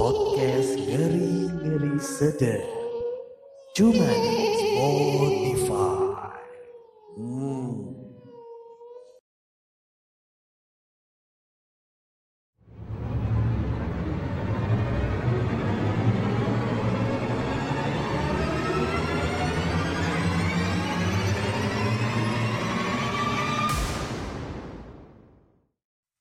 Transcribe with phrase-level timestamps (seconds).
[0.00, 2.64] Podcast ngeri-ngeri sedap.
[3.76, 6.40] Cuma di Spotify.
[7.20, 7.84] Hmm.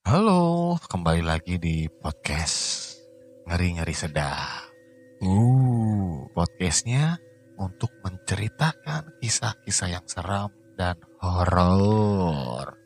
[0.03, 2.88] Halo, kembali lagi di podcast
[3.49, 4.69] Ngeri-Ngeri Sedap.
[5.25, 7.17] Uh, podcastnya
[7.57, 12.77] untuk menceritakan kisah-kisah yang seram dan horor.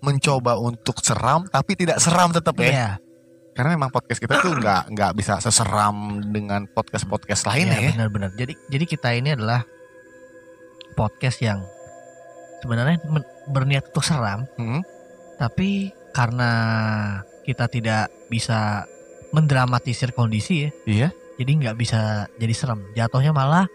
[0.00, 2.72] Mencoba untuk seram tapi tidak seram tetap ya.
[2.72, 2.90] Iya,
[3.52, 8.00] Karena memang podcast kita tuh nggak nggak bisa seseram dengan podcast-podcast lainnya iya ya.
[8.00, 8.32] benar-benar.
[8.32, 9.60] Jadi jadi kita ini adalah
[10.96, 11.60] podcast yang
[12.64, 12.96] sebenarnya
[13.44, 14.80] berniat untuk seram, Hmm,
[15.36, 16.50] tapi karena
[17.44, 18.88] kita tidak bisa
[19.30, 21.08] mendramatisir kondisi ya, Iya.
[21.36, 22.00] jadi nggak bisa
[22.34, 22.88] jadi serem.
[22.92, 23.68] Jatuhnya malah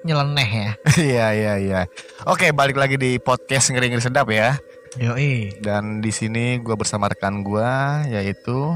[0.00, 0.70] nyeleneh ya.
[1.10, 1.80] Iya iya iya.
[2.24, 4.54] Oke, balik lagi di podcast Ngeri-Ngeri Sedap ya.
[4.94, 5.58] Yoi.
[5.58, 7.70] Dan di sini gue bersama rekan gue
[8.08, 8.72] yaitu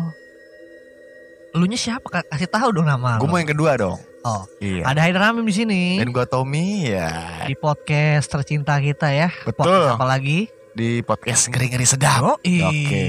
[1.53, 2.09] Elunya siapa?
[2.09, 3.31] Ka- Kasih tahu dong nama gue lu.
[3.31, 4.01] mau yang kedua dong.
[4.23, 4.87] Oh, Iya.
[4.87, 5.83] ada Haidar Hamim di sini.
[5.99, 9.29] Dan gue Tommy ya Di podcast tercinta kita ya.
[9.43, 9.67] Betul.
[9.67, 10.47] Podcast apa lagi?
[10.73, 12.41] Di podcast ngeri ngeri sedap.
[12.41, 12.65] Yoi.
[12.65, 13.05] Oke.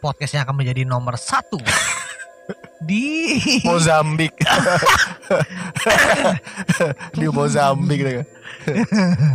[0.00, 1.60] Podcast yang akan menjadi nomor satu
[2.88, 4.32] di Mozambik.
[7.18, 8.00] di Mozambik.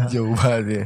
[0.10, 0.86] Jauh banget ya.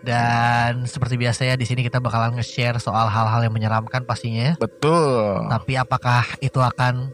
[0.00, 4.50] Dan seperti biasa ya di sini kita bakalan nge-share soal hal-hal yang menyeramkan pastinya.
[4.50, 4.54] ya.
[4.56, 5.44] Betul.
[5.50, 7.12] Tapi apakah itu akan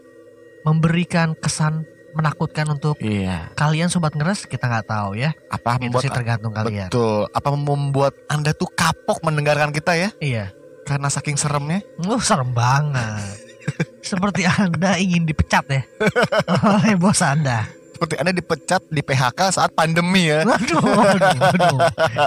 [0.62, 1.82] memberikan kesan
[2.16, 3.52] menakutkan untuk Iya.
[3.52, 5.36] kalian sobat ngeres kita nggak tahu ya.
[5.46, 6.88] Apa Itu membuat sih tergantung kalian.
[6.88, 7.28] Betul.
[7.30, 10.08] Apa membuat anda tuh kapok mendengarkan kita ya?
[10.18, 10.50] Iya.
[10.82, 11.84] Karena saking seremnya.
[12.02, 13.44] Oh serem banget.
[14.06, 15.82] Seperti anda ingin dipecat ya
[16.62, 17.66] oleh bos anda.
[17.90, 20.44] Seperti anda dipecat di PHK saat pandemi ya.
[20.44, 21.78] Aduh, aduh, aduh,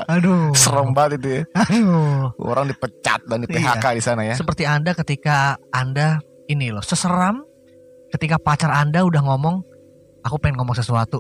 [0.10, 0.44] aduh.
[0.52, 1.42] Serem banget itu ya.
[1.56, 2.34] Aduh.
[2.42, 3.78] Orang dipecat dan di Iya.
[3.78, 4.34] PHK di sana ya.
[4.34, 7.46] Seperti anda ketika anda ini loh seseram
[8.10, 9.62] ketika pacar anda udah ngomong
[10.30, 11.18] aku pengen ngomong sesuatu.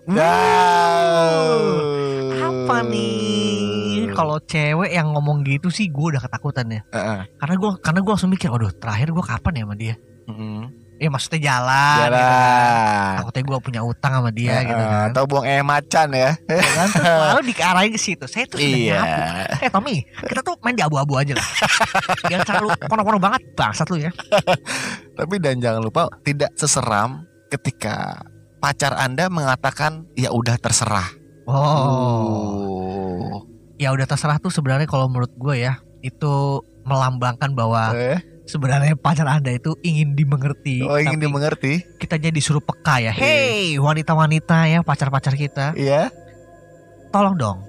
[2.39, 4.13] Apa nih?
[4.13, 6.81] Kalau cewek yang ngomong gitu sih gue udah ketakutan ya.
[6.91, 7.19] Heeh.
[7.35, 9.95] Karena gue karena gue langsung mikir, waduh terakhir gue kapan ya sama dia?
[10.27, 10.59] Mm-mm.
[10.99, 11.95] Ya maksudnya jalan.
[11.95, 12.11] gitu kan.
[12.11, 13.15] Jalan.
[13.23, 15.07] Takutnya gue punya utang sama dia gitu Heeh, kan.
[15.09, 16.31] Atau buang air macan ya.
[16.43, 16.87] Ya kan?
[16.91, 18.25] Terus Lalu diarahin ke situ.
[18.27, 18.99] Saya tuh Iya.
[18.99, 19.63] nyapu.
[19.63, 19.95] Eh Tommy,
[20.27, 21.47] kita tuh main di abu-abu aja lah.
[22.29, 24.11] Jangan terlalu kono-kono banget bangsat lu ya.
[25.19, 28.19] Tapi dan jangan lupa tidak seseram ketika
[28.59, 31.09] pacar Anda mengatakan ya udah terserah.
[32.29, 33.43] Oh.
[33.79, 39.23] Ya udah terserah tuh sebenarnya kalau menurut gue ya itu melambangkan bahwa Eh, sebenarnya pacar
[39.25, 40.83] anda itu ingin dimengerti.
[40.83, 41.79] oh ingin dimengerti?
[41.95, 43.11] kita jadi disuruh peka ya.
[43.11, 43.13] Iya.
[43.15, 46.11] Hey wanita-wanita ya pacar-pacar kita, Iya.
[47.09, 47.59] tolong dong.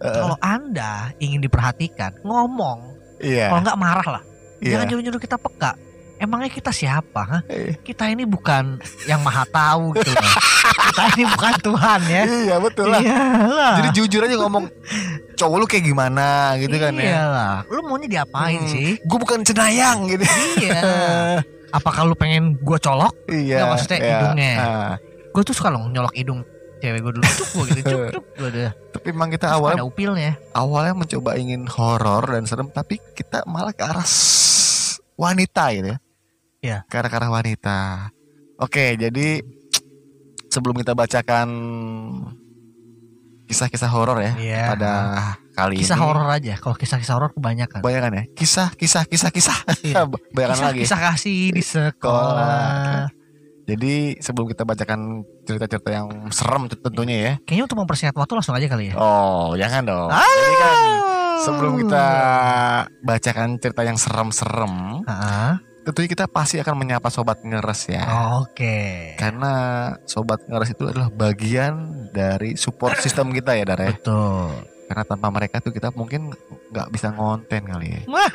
[0.00, 2.96] Eh, Kalau anda ingin diperhatikan, ngomong.
[3.20, 3.52] Iya.
[3.52, 4.22] Kalau nggak marah lah.
[4.58, 4.74] Iya.
[4.74, 5.72] Jangan nyuruh-nyuruh kita peka.
[6.20, 7.40] Emangnya kita siapa?
[7.48, 10.32] Eh, Kita ini bukan yang maha tahu gitu loh.
[10.86, 12.22] kita ini bukan Tuhan ya.
[12.22, 13.00] Iya betul lah.
[13.00, 13.74] Iyalah.
[13.80, 14.68] Jadi jujur aja ngomong
[15.34, 17.04] cowok lu kayak gimana gitu kan ya.
[17.16, 17.54] Iyalah.
[17.66, 19.00] Lu maunya diapain Hmm, sih?
[19.00, 20.24] Gue bukan cenayang gitu.
[20.60, 20.80] Iya.
[21.76, 23.16] Apakah lu pengen gua colok?
[23.24, 23.56] Iya.
[23.56, 24.08] Nggak, maksudnya iya.
[24.12, 24.52] hidungnya.
[24.58, 24.94] Ah,
[25.30, 26.44] Gue tuh suka loh nyolok hidung
[26.78, 27.24] cewek gue dulu.
[27.24, 28.24] Cuk gue gitu, cuk cuk.
[28.36, 28.70] Gue udah.
[28.90, 30.32] tapi emang kita Terus awalnya ada upilnya.
[30.52, 34.04] awalnya mencoba ingin horor dan serem tapi kita malah ke arah
[35.14, 35.98] wanita gitu ya.
[36.60, 36.84] Iya.
[36.86, 38.12] Ke arah, arah wanita.
[38.60, 39.40] Oke, jadi
[40.46, 41.48] sebelum kita bacakan
[43.46, 44.62] kisah-kisah horor ya Iya.
[44.76, 44.92] pada
[45.50, 46.04] kali Kisah ini.
[46.04, 46.54] horor aja.
[46.60, 47.80] Kalau kisah-kisah horor kebanyakan.
[47.80, 48.22] Kebanyakan ya.
[48.36, 49.56] Kisah, kisah, kisah, kisah.
[49.82, 50.04] Iya.
[50.36, 50.80] Banyakan Kisah, lagi.
[50.84, 53.08] kisah kasih di sekolah.
[53.64, 57.32] Jadi sebelum kita bacakan cerita-cerita yang serem tentunya ya.
[57.46, 58.94] Kayaknya untuk mempersingkat waktu langsung aja kali ya.
[58.98, 60.10] Oh, jangan dong.
[60.10, 60.20] Ah.
[60.20, 60.76] Jadi kan
[61.40, 62.06] sebelum kita
[63.00, 68.04] bacakan cerita yang serem-serem, Ah, tentunya kita pasti akan menyapa sobat ngeres ya.
[68.38, 69.14] Oke.
[69.16, 69.52] Karena
[70.04, 71.72] sobat ngeres itu adalah bagian
[72.10, 73.88] dari support sistem kita ya, Dara.
[73.88, 73.96] ya.
[73.96, 74.52] Betul.
[74.86, 76.34] Karena tanpa mereka tuh kita mungkin
[76.70, 78.00] nggak bisa ngonten kali ya.
[78.06, 78.30] Wah.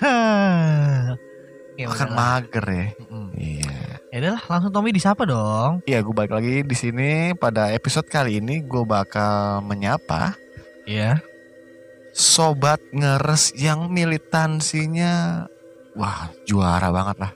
[1.75, 2.88] Ya Akan mager ya.
[3.03, 3.27] Mm-mm.
[3.36, 3.75] Iya.
[4.07, 5.83] Ya udahlah, langsung Tommy disapa dong.
[5.83, 10.39] Iya, gue balik lagi di sini pada episode kali ini gue bakal menyapa
[10.88, 11.19] Iya.
[12.15, 15.44] sobat ngeres yang militansinya
[15.95, 17.31] wah juara banget lah.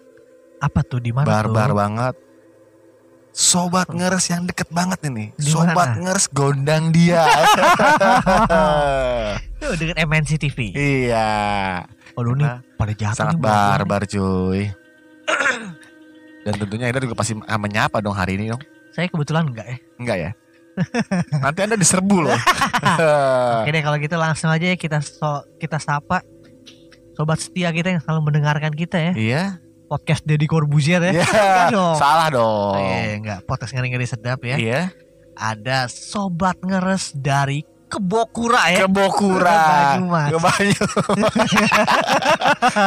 [0.59, 1.77] Apa tuh di mana barbar tuh?
[1.79, 2.15] banget.
[3.29, 5.31] Sobat ngeres yang deket banget ini.
[5.39, 7.23] Di Sobat ngeres gondang dia.
[9.59, 10.75] Tuh dengan MNC TV.
[10.75, 11.79] iya.
[12.17, 13.47] Waduh nih Karena pada jatuh sangat nih nih.
[13.47, 14.61] barbar cuy.
[16.44, 18.59] Dan tentunya Anda juga pasti menyapa dong hari ini dong.
[18.91, 19.77] Saya kebetulan enggak ya.
[20.01, 20.31] Enggak ya?
[21.44, 22.39] Nanti Anda diserbu loh.
[23.61, 26.23] Oke deh kalau gitu langsung aja ya kita so, kita sapa
[27.19, 29.12] sobat setia kita yang selalu mendengarkan kita ya.
[29.12, 29.44] Iya.
[29.92, 31.12] Podcast Deddy Corbuzier ya.
[31.12, 31.68] Iya.
[31.68, 32.00] Dong.
[32.00, 32.80] Salah Oh, dong.
[32.80, 33.39] iya, enggak.
[33.44, 34.56] Podcast ngeri-ngeri sedap ya.
[34.56, 34.81] Iya.
[35.36, 38.86] Ada sobat ngeres dari Kebokura ya.
[38.86, 39.60] Ke Bokura.
[40.00, 40.30] Banyumas.
[40.31, 40.83] Ke Banyu.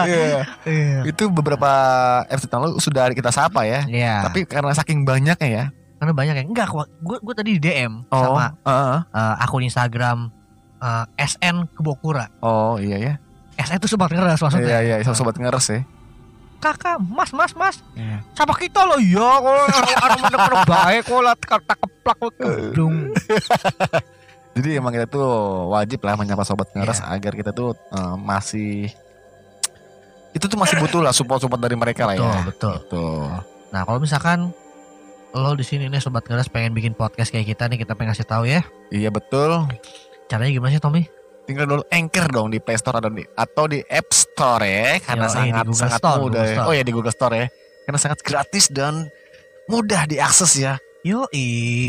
[0.08, 0.40] Iya.
[0.64, 0.98] Iya.
[1.04, 1.68] Itu beberapa
[2.24, 3.84] episode lalu sudah kita sapa ya.
[3.84, 4.14] Iya.
[4.24, 5.64] Tapi karena saking banyaknya ya.
[5.98, 6.44] karena banyak ya.
[6.48, 6.66] Enggak,
[6.98, 8.34] gue gue tadi di DM Oh.
[8.34, 8.98] sama heeh.
[9.12, 10.18] eh, akun Instagram
[10.78, 12.26] eh, SN Kebokura.
[12.40, 13.14] Oh iya ya.
[13.56, 14.80] SN itu sobat ngeres maksudnya.
[14.80, 15.80] Iya iya sobat ngeres ya.
[16.58, 17.76] Kakak, Mas, Mas, Mas.
[17.92, 18.22] Iya.
[18.32, 19.18] Sama kita loh ya.
[19.36, 22.94] Kalau ada bener-bener baik kok lah kata keplak kok kedung.
[24.54, 25.26] Jadi emang kita tuh
[25.68, 27.18] wajib lah menyapa sobat ngeres Iya.
[27.18, 28.92] agar kita tuh eh, masih
[30.32, 32.42] itu tuh masih butuh lah support-support dari mereka lah Betul, ya.
[32.46, 32.74] betul.
[32.78, 33.22] Betul.
[33.68, 34.38] Nah, kalau misalkan
[35.32, 38.28] lo di sini nih sobat ngeres pengen bikin podcast kayak kita nih kita pengen kasih
[38.28, 38.60] tahu ya.
[38.88, 39.64] Iya betul.
[40.28, 41.08] Caranya gimana sih Tommy?
[41.42, 45.26] Tinggal dulu Anchor dong di Play Store atau di atau di App Store ya karena
[45.26, 46.42] di sangat Google sangat Store, mudah.
[46.42, 46.54] Ya.
[46.54, 46.66] Store.
[46.70, 47.46] Oh ya di Google Store ya.
[47.82, 48.94] Karena sangat gratis dan
[49.66, 50.78] mudah diakses ya.
[51.02, 51.26] Yo,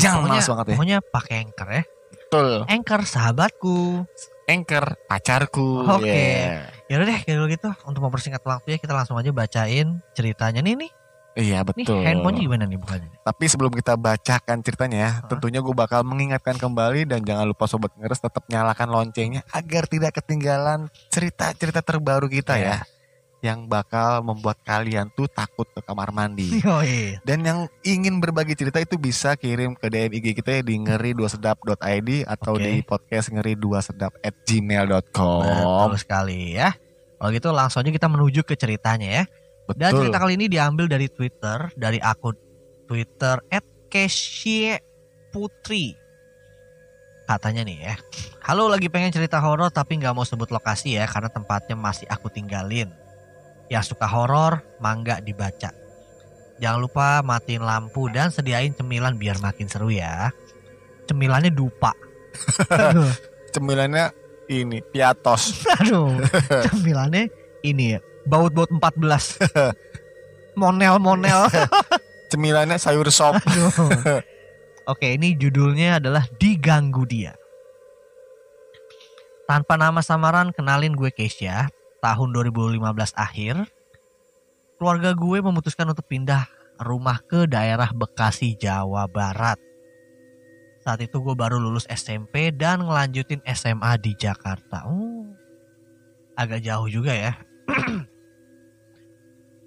[0.02, 0.76] Jangan males banget ya.
[0.76, 1.82] Pokoknya pakai Anchor ya.
[2.10, 2.66] Betul.
[2.66, 4.02] Anchor sahabatku.
[4.50, 5.86] Anchor pacarku.
[5.86, 6.10] Oke.
[6.10, 6.66] Yeah.
[6.90, 10.74] Ya udah deh kalau gitu untuk mempersingkat waktu ya kita langsung aja bacain ceritanya nih
[10.74, 10.90] nih.
[11.34, 11.98] Iya Nih betul.
[11.98, 13.10] handphonenya gimana nih bukannya?
[13.20, 15.26] Tapi sebelum kita bacakan ceritanya ya, Hah?
[15.26, 20.14] tentunya gue bakal mengingatkan kembali dan jangan lupa sobat ngeres tetap nyalakan loncengnya agar tidak
[20.14, 22.62] ketinggalan cerita-cerita terbaru kita Iya.
[22.64, 22.78] ya,
[23.44, 26.54] yang bakal membuat kalian tuh takut ke kamar mandi.
[26.62, 27.18] Yoi.
[27.20, 31.12] Dan yang ingin berbagi cerita itu bisa kirim ke DM IG kita ya di ngeri
[31.12, 32.62] dua sedap.id atau Oke.
[32.62, 35.42] di podcast ngeri dua sedap at gmail.com.
[35.42, 36.72] Betul sekali ya.
[37.18, 39.24] Kalau gitu langsung aja kita menuju ke ceritanya ya.
[39.72, 40.00] Dan Betul.
[40.04, 42.36] cerita kali ini diambil dari Twitter dari akun
[42.84, 43.40] Twitter
[45.32, 45.96] @putri.
[47.24, 47.94] Katanya nih ya,
[48.44, 52.28] halo lagi pengen cerita horor tapi nggak mau sebut lokasi ya karena tempatnya masih aku
[52.28, 52.92] tinggalin.
[53.72, 55.72] Yang suka horor, mangga dibaca.
[56.60, 60.28] Jangan lupa matiin lampu dan sediain cemilan biar makin seru ya.
[61.08, 61.96] Cemilannya dupa.
[63.56, 64.12] Cemilannya
[64.52, 65.64] ini piatos.
[65.80, 66.20] Aduh,
[66.68, 67.32] cemilannya
[67.64, 69.44] ini ya, baut-baut 14.
[70.60, 71.50] Monel-monel.
[72.30, 73.38] Cemilannya sayur sop.
[74.84, 77.32] Oke, ini judulnya adalah Diganggu Dia.
[79.44, 81.68] Tanpa nama samaran, kenalin gue Keisha.
[82.04, 82.84] Tahun 2015
[83.16, 83.64] akhir,
[84.76, 86.44] keluarga gue memutuskan untuk pindah
[86.76, 89.56] rumah ke daerah Bekasi, Jawa Barat.
[90.84, 94.84] Saat itu gue baru lulus SMP dan ngelanjutin SMA di Jakarta.
[94.84, 95.24] Oh,
[96.36, 97.32] agak jauh juga ya.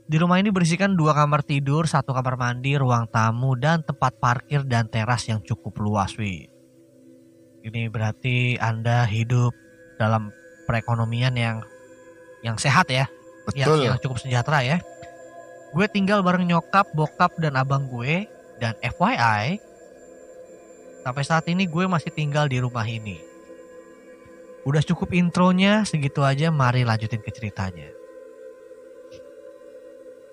[0.08, 4.64] Di rumah ini berisikan dua kamar tidur, satu kamar mandi, ruang tamu, dan tempat parkir
[4.64, 6.48] dan teras yang cukup luas, wi.
[7.60, 9.52] Ini berarti Anda hidup
[10.00, 10.32] dalam
[10.64, 11.60] perekonomian yang
[12.40, 13.12] yang sehat ya,
[13.52, 13.84] yang, Betul.
[13.84, 14.78] yang cukup sejahtera ya.
[15.76, 18.32] Gue tinggal bareng nyokap, bokap, dan abang gue,
[18.64, 19.60] dan FYI,
[21.04, 23.20] sampai saat ini gue masih tinggal di rumah ini.
[24.64, 27.97] Udah cukup intronya, segitu aja, mari lanjutin ke ceritanya.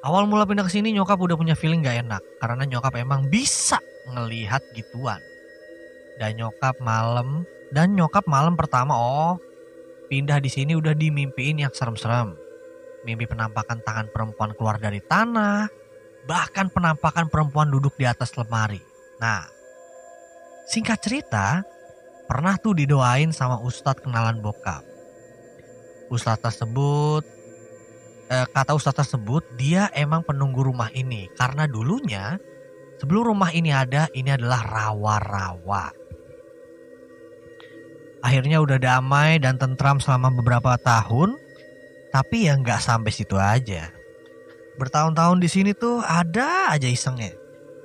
[0.05, 3.81] Awal mula pindah ke sini nyokap udah punya feeling gak enak karena nyokap emang bisa
[4.13, 5.17] ngelihat gituan.
[6.21, 9.41] Dan nyokap malam dan nyokap malam pertama oh
[10.13, 12.37] pindah di sini udah dimimpiin yang serem-serem.
[13.09, 15.73] Mimpi penampakan tangan perempuan keluar dari tanah,
[16.29, 18.81] bahkan penampakan perempuan duduk di atas lemari.
[19.21, 19.45] Nah,
[20.69, 21.65] singkat cerita,
[22.29, 24.85] pernah tuh didoain sama ustadz kenalan bokap.
[26.13, 27.34] Ustadz tersebut
[28.35, 32.43] eh, kata ustadz tersebut dia emang penunggu rumah ini karena dulunya
[32.99, 35.95] sebelum rumah ini ada ini adalah rawa-rawa.
[38.25, 41.37] Akhirnya udah damai dan tentram selama beberapa tahun,
[42.09, 43.93] tapi ya nggak sampai situ aja.
[44.81, 47.37] Bertahun-tahun di sini tuh ada aja isengnya.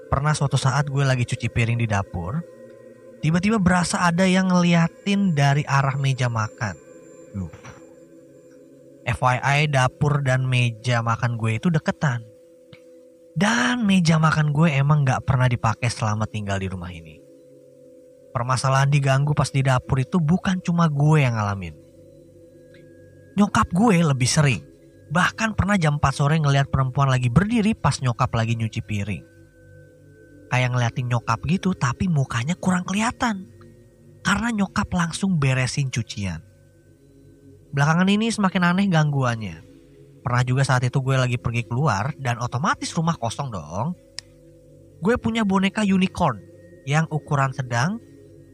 [0.07, 2.39] Pernah suatu saat gue lagi cuci piring di dapur,
[3.19, 6.79] tiba-tiba berasa ada yang ngeliatin dari arah meja makan.
[7.35, 7.58] Yuh.
[9.09, 12.21] FYI dapur dan meja makan gue itu deketan.
[13.33, 17.17] Dan meja makan gue emang gak pernah dipakai selama tinggal di rumah ini.
[18.29, 21.73] Permasalahan diganggu pas di dapur itu bukan cuma gue yang ngalamin.
[23.39, 24.61] Nyokap gue lebih sering.
[25.09, 29.25] Bahkan pernah jam 4 sore ngeliat perempuan lagi berdiri pas nyokap lagi nyuci piring.
[30.53, 33.49] Kayak ngeliatin nyokap gitu tapi mukanya kurang kelihatan.
[34.21, 36.48] Karena nyokap langsung beresin cucian.
[37.69, 39.57] Belakangan ini semakin aneh gangguannya.
[40.25, 43.93] Pernah juga saat itu gue lagi pergi keluar dan otomatis rumah kosong dong.
[44.99, 46.41] Gue punya boneka unicorn
[46.83, 48.01] yang ukuran sedang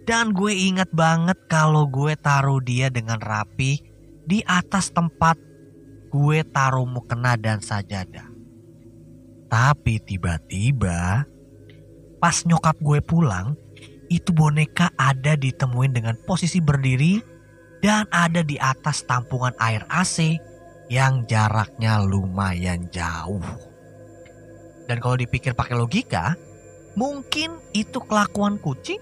[0.05, 3.81] dan gue ingat banget kalau gue taruh dia dengan rapi
[4.25, 5.39] di atas tempat
[6.13, 8.29] gue taruh mukena dan sajadah.
[9.49, 11.25] Tapi tiba-tiba
[12.21, 13.53] pas nyokap gue pulang,
[14.09, 17.34] itu boneka ada ditemuin dengan posisi berdiri
[17.85, 20.41] dan ada di atas tampungan air AC
[20.89, 23.45] yang jaraknya lumayan jauh.
[24.89, 26.33] Dan kalau dipikir pakai logika,
[26.97, 28.97] mungkin itu kelakuan kucing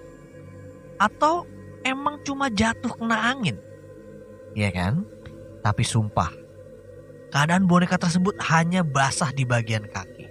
[0.99, 1.47] atau
[1.87, 3.55] emang cuma jatuh kena angin.
[4.51, 5.07] Iya kan?
[5.63, 6.35] Tapi sumpah,
[7.31, 10.27] keadaan boneka tersebut hanya basah di bagian kaki.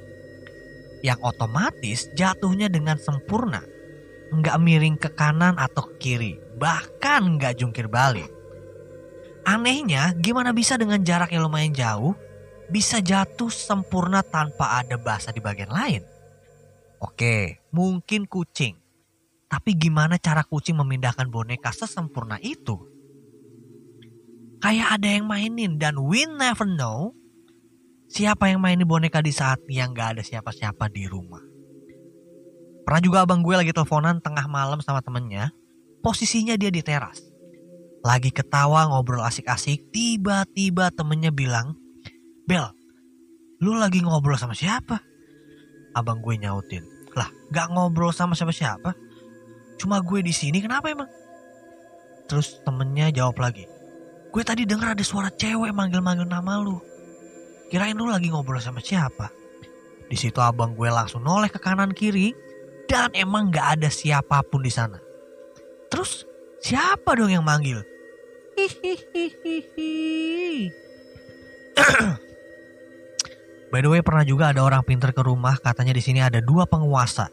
[1.01, 3.65] Yang otomatis jatuhnya dengan sempurna.
[4.29, 6.33] Nggak miring ke kanan atau ke kiri.
[6.61, 8.42] Bahkan nggak jungkir balik.
[9.43, 12.15] Anehnya, gimana bisa dengan jarak yang lumayan jauh,
[12.71, 16.03] bisa jatuh sempurna tanpa ada basah di bagian lain?
[17.03, 18.79] Oke, mungkin kucing.
[19.51, 22.79] Tapi gimana cara kucing memindahkan boneka sesempurna itu?
[24.63, 27.11] Kayak ada yang mainin dan we never know
[28.07, 31.43] siapa yang mainin boneka di saat yang gak ada siapa-siapa di rumah.
[32.87, 35.51] Pernah juga abang gue lagi teleponan tengah malam sama temennya.
[36.05, 37.32] Posisinya dia di teras.
[38.03, 39.95] Lagi ketawa ngobrol asik-asik.
[39.95, 41.79] Tiba-tiba temennya bilang,
[42.43, 42.67] Bel,
[43.63, 44.99] lu lagi ngobrol sama siapa?
[45.95, 46.83] Abang gue nyautin,
[47.15, 48.99] lah gak ngobrol sama siapa-siapa.
[49.79, 51.07] Cuma gue di sini kenapa emang?
[52.27, 53.69] Terus temennya jawab lagi,
[54.35, 56.81] gue tadi denger ada suara cewek manggil-manggil nama lu.
[57.71, 59.31] Kirain lu lagi ngobrol sama siapa?
[60.11, 62.35] Di situ abang gue langsung noleh ke kanan kiri
[62.91, 64.99] dan emang gak ada siapa pun di sana.
[65.87, 66.27] Terus
[66.59, 67.92] siapa dong yang manggil?
[73.73, 76.69] By the way pernah juga ada orang pinter ke rumah katanya di sini ada dua
[76.69, 77.33] penguasa.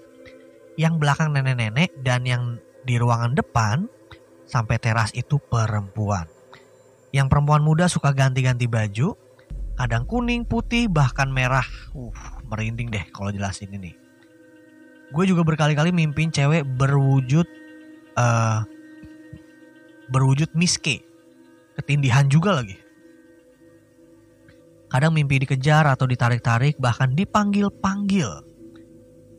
[0.80, 2.56] Yang belakang nenek-nenek dan yang
[2.88, 3.92] di ruangan depan
[4.48, 6.32] sampai teras itu perempuan.
[7.12, 9.20] Yang perempuan muda suka ganti-ganti baju,
[9.76, 11.68] kadang kuning, putih, bahkan merah.
[11.92, 12.14] Uh,
[12.48, 13.92] merinding deh kalau jelasin ini.
[15.12, 17.46] Gue juga berkali-kali mimpin cewek berwujud
[18.16, 18.60] eh
[20.10, 21.09] berwujud miske.
[21.80, 22.76] Ketindihan juga lagi.
[24.92, 28.28] Kadang mimpi dikejar atau ditarik-tarik bahkan dipanggil-panggil.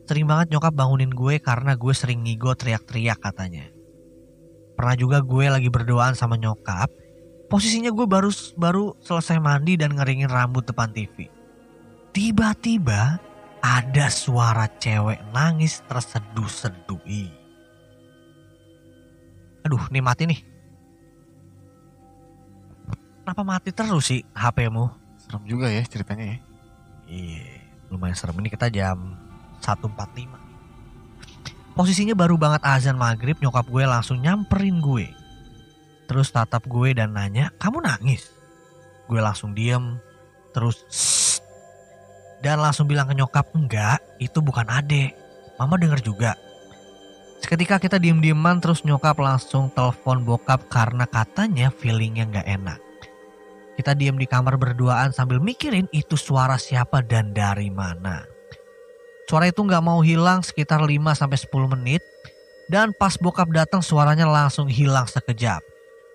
[0.09, 3.69] Sering banget nyokap bangunin gue karena gue sering ngigo teriak-teriak katanya.
[4.73, 6.89] Pernah juga gue lagi berdoaan sama nyokap.
[7.45, 11.29] Posisinya gue baru baru selesai mandi dan ngeringin rambut depan TV.
[12.09, 13.21] Tiba-tiba
[13.61, 17.05] ada suara cewek nangis terseduh-seduh.
[17.05, 17.31] Ih.
[19.67, 20.50] Aduh, nih mati nih.
[23.31, 24.91] Kenapa mati terus sih HP-mu?
[25.15, 26.37] Serem juga ya ceritanya ya.
[27.07, 28.35] Iya, lumayan serem.
[28.43, 29.15] Ini kita jam
[29.63, 30.35] 1.45.
[31.71, 35.07] Posisinya baru banget azan maghrib, nyokap gue langsung nyamperin gue.
[36.11, 38.35] Terus tatap gue dan nanya, kamu nangis?
[39.07, 39.95] Gue langsung diem,
[40.51, 40.83] terus
[42.43, 45.15] dan langsung bilang ke nyokap, enggak, itu bukan ade.
[45.55, 46.35] Mama denger juga.
[47.39, 52.90] Seketika kita diem-dieman terus nyokap langsung telepon bokap karena katanya feelingnya nggak enak.
[53.81, 58.21] Kita diem di kamar berduaan sambil mikirin itu suara siapa dan dari mana.
[59.25, 62.05] Suara itu nggak mau hilang sekitar 5 sampai 10 menit
[62.69, 65.65] dan pas bokap datang suaranya langsung hilang sekejap.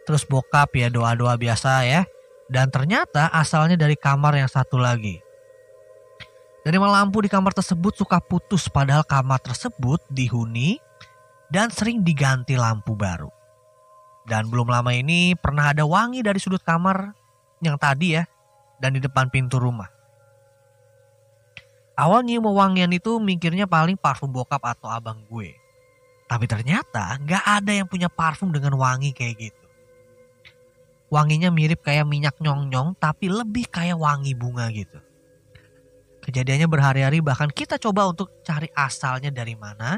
[0.07, 2.07] Terus bokap ya doa-doa biasa ya.
[2.47, 5.19] Dan ternyata asalnya dari kamar yang satu lagi.
[6.63, 10.79] Dari lampu di kamar tersebut suka putus padahal kamar tersebut dihuni
[11.51, 13.35] dan sering diganti lampu baru.
[14.23, 17.26] Dan belum lama ini pernah ada wangi dari sudut kamar
[17.65, 18.25] yang tadi ya
[18.81, 19.89] dan di depan pintu rumah.
[21.97, 25.57] Awalnya mau wangian itu mikirnya paling parfum bokap atau abang gue.
[26.29, 29.67] Tapi ternyata nggak ada yang punya parfum dengan wangi kayak gitu.
[31.09, 35.01] Wanginya mirip kayak minyak nyong-nyong tapi lebih kayak wangi bunga gitu.
[36.27, 39.97] Kejadiannya berhari-hari bahkan kita coba untuk cari asalnya dari mana.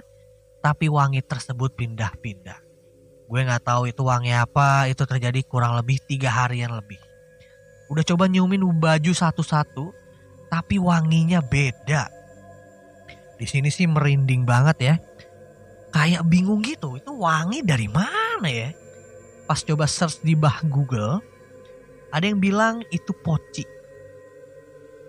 [0.60, 2.60] Tapi wangi tersebut pindah-pindah.
[3.26, 7.07] Gue nggak tahu itu wangi apa, itu terjadi kurang lebih tiga harian lebih.
[7.88, 9.92] Udah coba nyiumin baju satu-satu,
[10.52, 12.09] tapi wanginya beda.
[13.40, 14.95] Di sini sih merinding banget ya.
[15.88, 18.71] Kayak bingung gitu, itu wangi dari mana ya?
[19.49, 21.25] Pas coba search di bah Google,
[22.12, 23.64] ada yang bilang itu poci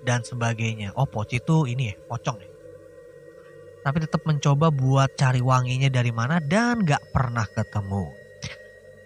[0.07, 0.95] dan sebagainya.
[0.95, 2.51] Oh poci itu ini ya, pocong ya.
[3.83, 8.18] Tapi tetap mencoba buat cari wanginya dari mana dan gak pernah ketemu.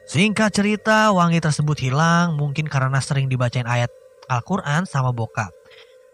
[0.03, 3.87] Singkat cerita, wangi tersebut hilang mungkin karena sering dibacain ayat
[4.27, 5.51] Al-Quran sama bokap.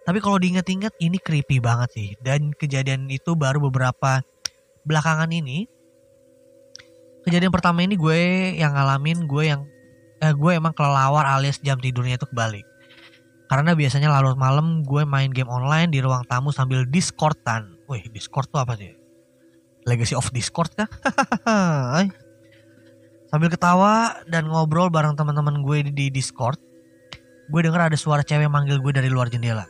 [0.06, 2.10] Tapi kalau diinget-inget ini creepy banget sih.
[2.22, 4.22] Dan kejadian itu baru beberapa
[4.86, 5.66] belakangan ini.
[7.26, 8.20] Kejadian pertama ini gue
[8.58, 9.66] yang ngalamin, gue yang
[10.22, 12.66] eh, gue emang kelelawar alias jam tidurnya itu kebalik.
[13.50, 17.74] Karena biasanya larut malam gue main game online di ruang tamu sambil discordan.
[17.90, 18.94] Wih, discord tuh apa sih?
[19.90, 20.86] Legacy of Discord kah?
[23.30, 26.58] Sambil ketawa dan ngobrol bareng teman-teman gue di, di Discord,
[27.46, 29.70] gue denger ada suara cewek manggil gue dari luar jendela.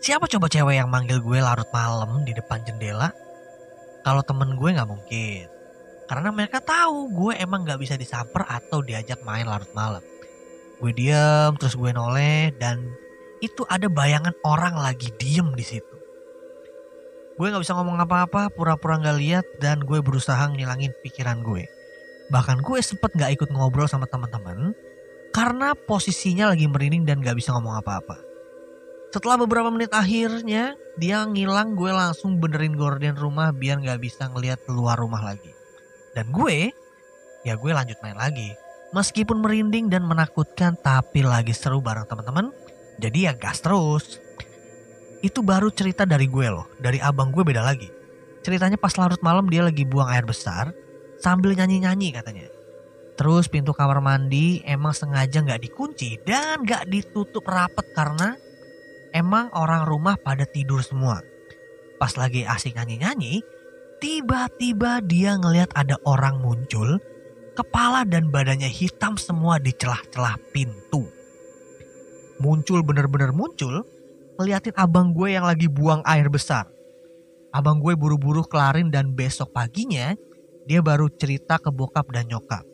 [0.00, 3.12] Siapa coba cewek yang manggil gue larut malam di depan jendela?
[4.08, 5.52] Kalau temen gue nggak mungkin.
[6.08, 10.04] Karena mereka tahu gue emang nggak bisa disamper atau diajak main larut malam.
[10.80, 12.80] Gue diem terus gue noleh dan
[13.44, 15.96] itu ada bayangan orang lagi diem di situ.
[17.36, 21.68] Gue nggak bisa ngomong apa-apa, pura-pura nggak lihat dan gue berusaha ngilangin pikiran gue.
[22.32, 24.72] Bahkan gue sempet nggak ikut ngobrol sama teman-teman
[25.34, 28.16] karena posisinya lagi merinding dan nggak bisa ngomong apa-apa.
[29.10, 34.62] Setelah beberapa menit akhirnya dia ngilang gue langsung benerin gorden rumah biar nggak bisa ngelihat
[34.62, 35.50] keluar rumah lagi.
[36.14, 36.70] Dan gue,
[37.42, 38.54] ya gue lanjut main lagi.
[38.94, 42.54] Meskipun merinding dan menakutkan tapi lagi seru bareng teman-teman.
[43.02, 44.22] Jadi ya gas terus.
[45.18, 46.70] Itu baru cerita dari gue loh.
[46.78, 47.90] Dari abang gue beda lagi.
[48.46, 50.70] Ceritanya pas larut malam dia lagi buang air besar
[51.24, 52.52] sambil nyanyi-nyanyi katanya.
[53.16, 58.36] Terus pintu kamar mandi emang sengaja nggak dikunci dan nggak ditutup rapet karena
[59.16, 61.24] emang orang rumah pada tidur semua.
[61.96, 63.40] Pas lagi asik nyanyi-nyanyi,
[64.04, 67.00] tiba-tiba dia ngelihat ada orang muncul,
[67.56, 71.08] kepala dan badannya hitam semua di celah-celah pintu.
[72.42, 73.86] Muncul bener-bener muncul,
[74.36, 76.66] ngeliatin abang gue yang lagi buang air besar.
[77.54, 80.18] Abang gue buru-buru kelarin dan besok paginya
[80.64, 82.64] dia baru cerita ke bokap dan nyokap.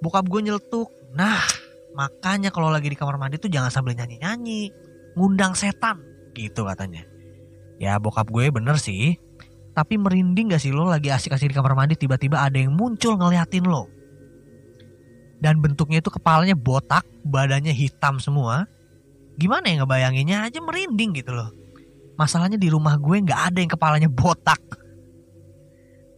[0.00, 1.44] Bokap gue nyeletuk, nah
[1.92, 4.72] makanya kalau lagi di kamar mandi tuh jangan sambil nyanyi-nyanyi,
[5.16, 6.00] ngundang setan
[6.32, 7.04] gitu katanya.
[7.76, 9.20] Ya bokap gue bener sih,
[9.76, 13.64] tapi merinding gak sih lo lagi asik-asik di kamar mandi tiba-tiba ada yang muncul ngeliatin
[13.68, 13.88] lo.
[15.40, 18.68] Dan bentuknya itu kepalanya botak, badannya hitam semua.
[19.40, 21.48] Gimana ya ngebayanginnya aja merinding gitu loh.
[22.20, 24.60] Masalahnya di rumah gue gak ada yang kepalanya botak.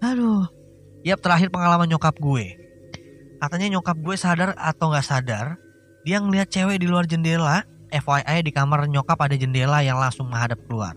[0.02, 0.42] Aduh,
[1.02, 2.54] Yap terakhir pengalaman nyokap gue.
[3.42, 5.58] Katanya nyokap gue sadar atau nggak sadar,
[6.06, 7.66] dia ngeliat cewek di luar jendela.
[7.92, 10.96] FYI di kamar nyokap ada jendela yang langsung menghadap keluar.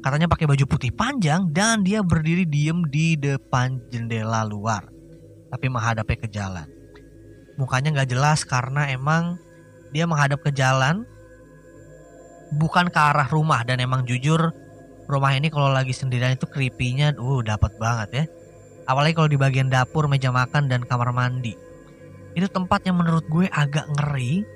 [0.00, 4.88] Katanya pakai baju putih panjang dan dia berdiri diem di depan jendela luar.
[5.52, 6.64] Tapi menghadapnya ke jalan.
[7.60, 9.36] Mukanya nggak jelas karena emang
[9.90, 11.04] dia menghadap ke jalan
[12.54, 14.54] bukan ke arah rumah dan emang jujur
[15.10, 18.24] rumah ini kalau lagi sendirian itu creepy-nya uh dapat banget ya.
[18.86, 21.58] Apalagi kalau di bagian dapur, meja makan, dan kamar mandi.
[22.38, 24.46] Itu tempat yang menurut gue agak ngeri.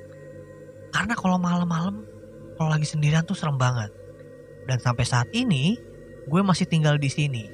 [0.94, 2.06] Karena kalau malam-malam,
[2.54, 3.90] kalau lagi sendirian tuh serem banget.
[4.70, 5.74] Dan sampai saat ini,
[6.30, 7.50] gue masih tinggal di sini.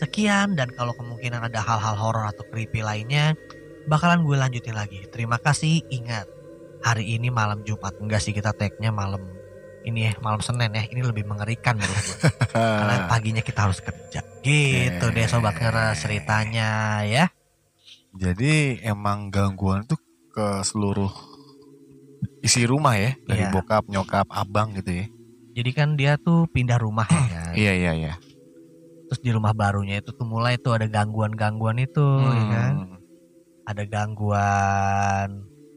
[0.00, 3.36] Sekian, dan kalau kemungkinan ada hal-hal horor atau creepy lainnya,
[3.84, 5.04] bakalan gue lanjutin lagi.
[5.12, 6.28] Terima kasih, ingat.
[6.80, 9.20] Hari ini malam Jumat, enggak sih kita tag-nya malam
[9.86, 12.30] ini ya malam Senin ya ini lebih mengerikan menurut gue
[12.82, 16.70] karena paginya kita harus kerja gitu deh sobat ngeres ceritanya
[17.04, 17.26] ya
[18.14, 19.98] Jadi emang gangguan tuh
[20.30, 21.10] ke seluruh
[22.40, 23.52] isi rumah ya dari Iya.
[23.52, 25.06] bokap, nyokap, abang gitu ya.
[25.52, 27.52] jadi kan dia tuh pindah rumah ya kan?
[27.52, 28.14] Iya iya iya.
[29.06, 32.98] terus di rumah barunya itu tuh mulai tuh ada gangguan-gangguan itu ya kan Hmm,
[33.64, 35.28] ada gangguan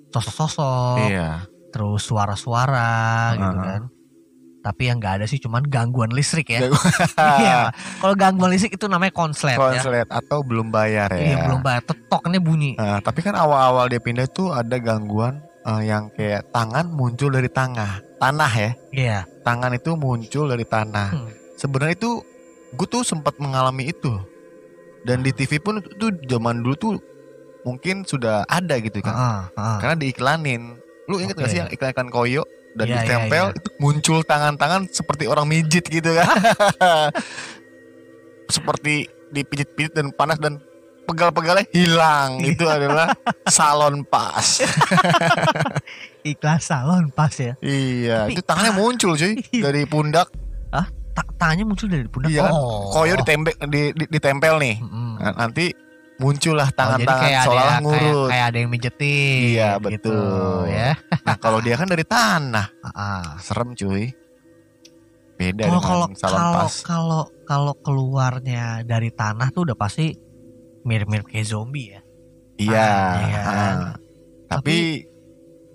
[0.10, 1.30] sosok-sosok Iya.
[1.70, 2.90] terus suara-suara
[3.36, 3.66] gitu Uh-huh.
[3.66, 3.82] kan
[4.60, 6.68] tapi yang nggak ada sih cuman gangguan listrik ya
[7.42, 7.72] iya
[8.04, 11.20] kalau gangguan listrik itu namanya konslet, ya Konslet atau belum bayar ya.
[11.24, 15.82] iya belum bayar tetoknya bunyi Nah, tapi kan awal-awal dia pindah tuh ada gangguan eh,
[15.88, 18.72] yang kayak tangan muncul dari tanah, tanah ya.
[18.92, 21.10] iya Tangan itu muncul dari tanah.
[21.12, 21.32] Hmm.
[21.58, 22.22] Sebenarnya itu
[22.76, 24.14] gue tuh sempat mengalami itu.
[25.02, 26.94] Dan di TV pun itu zaman dulu tuh
[27.64, 29.16] mungkin sudah ada gitu kan.
[29.16, 29.78] Heeh, heeh.
[29.82, 30.62] Karena diiklanin.
[31.10, 31.54] Lu inget gak Oke.
[31.56, 32.44] sih yang iklan ikan koyo
[32.80, 33.58] dan Iya, iya, ditempel iya.
[33.60, 36.28] itu muncul tangan-tangan seperti orang mijit gitu kan.
[38.50, 40.58] seperti dipijit-pijit dan panas dan
[41.06, 42.40] pegal-pegalnya hilang.
[42.40, 43.14] itu adalah
[43.46, 44.62] salon pas.
[46.22, 50.30] iklan salon pas ya iya, Tapi- itu tangannya muncul cuy dari pundak.
[51.10, 52.54] Ta tangannya muncul dari pundak Iya kan?
[52.54, 54.78] oh Koyo ditembek di, di- ditempel nih.
[54.78, 55.12] Mm-mm.
[55.18, 55.74] Nah, nanti
[56.20, 58.28] muncullah Oh, tangan-tangan kayak ada seolah kayak, ngurut.
[58.28, 60.62] kayak ada yang mijetin Iya, gitu, betul.
[60.68, 60.92] ya
[61.26, 62.68] Nah, kalau dia kan dari tanah.
[62.86, 63.40] Ah.
[63.40, 64.12] Serem cuy.
[65.34, 70.12] Beda kalau dengan kalau kalau kalau kalau keluarnya dari tanah tuh udah pasti
[70.82, 72.02] mirip-mirip kayak zombie ya
[72.60, 72.84] Iya.
[72.84, 73.78] Ah, kan?
[73.80, 73.96] ah.
[74.50, 75.08] Tapi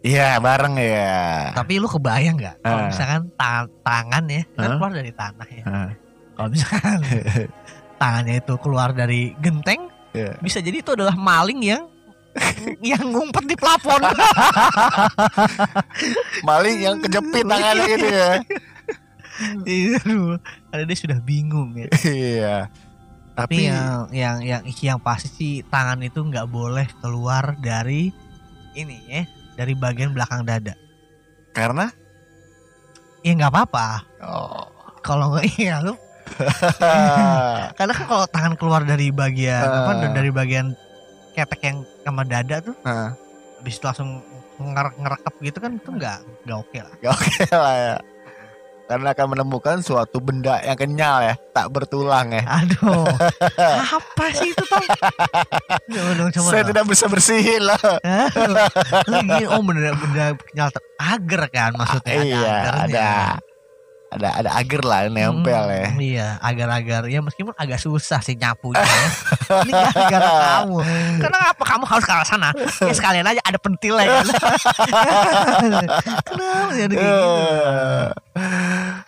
[0.02, 1.48] iya bareng ya.
[1.54, 2.87] Tapi lu kebayang nggak kalau Ah.
[2.87, 4.76] misalkan ta- tangan ya kan Hah?
[4.76, 5.64] keluar dari tanah ya.
[5.64, 5.90] Ah,
[6.35, 6.98] Kalau misalkan
[8.02, 10.38] tangannya itu keluar dari genteng, Iya.
[10.38, 11.90] bisa jadi itu adalah maling yang
[12.83, 13.98] yang ngumpet di plafon.
[16.48, 18.31] Maling yang kejepit tangannya gitu ya.
[19.66, 20.38] Iya, aduh.
[20.70, 21.88] Karena dia sudah bingung ya.
[22.03, 22.57] Iya.
[23.35, 28.14] Tapi yang yang yang yang pasti sih tangan itu nggak boleh keluar dari
[28.79, 29.22] ini ya,
[29.59, 30.74] dari bagian belakang dada.
[31.55, 31.87] karena
[33.22, 33.88] Ya nggak apa-apa.
[34.27, 34.66] oh.
[35.07, 35.94] Kalau nggak iya lu
[37.79, 40.11] karena kan kalau tangan keluar dari bagian apa Ah.
[40.11, 40.75] dari bagian
[41.33, 43.14] ketek yang sama dada tuh Ah.
[43.59, 44.20] habis itu langsung
[44.55, 46.94] nger ngerekep gitu kan itu nggak nggak oke lah.
[47.01, 47.33] Gak oke
[47.64, 47.97] lah ya.
[48.85, 52.44] Karena akan menemukan suatu benda yang kenyal ya, tak bertulang ya.
[52.44, 53.09] Aduh,
[53.97, 54.85] apa sih itu Tom?
[55.88, 56.68] Coba dong, coba Saya dong.
[56.68, 57.81] tidak bisa bersihin lah.
[59.09, 60.68] Lagi, oh benda benda kenyal
[61.01, 62.85] agar kan maksudnya ada iya, agarnya.
[62.85, 63.09] ada
[64.14, 65.87] ada ada agar lah nempel ya.
[65.87, 68.79] Hmm, Iya, agar-agar ya meskipun agak susah sih nyapunya.
[68.79, 69.07] ya.
[69.61, 70.31] Ini gara-gara
[70.62, 70.77] kamu.
[71.18, 72.48] Karena apa kamu harus ke arah sana?
[72.79, 74.27] Ya sekalian aja ada pentilnya kan.
[76.24, 77.35] Kenapa jadi kayak gitu?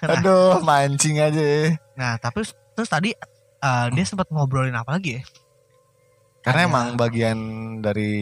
[0.05, 1.38] Aduh, mancing aja.
[1.40, 1.62] ya.
[1.95, 2.42] Nah, tapi
[2.75, 3.11] terus tadi
[3.57, 5.23] eh, dia sempat ngobrolin apa lagi ya?
[6.42, 7.38] Karena Ada- emang bagian
[7.81, 8.12] dari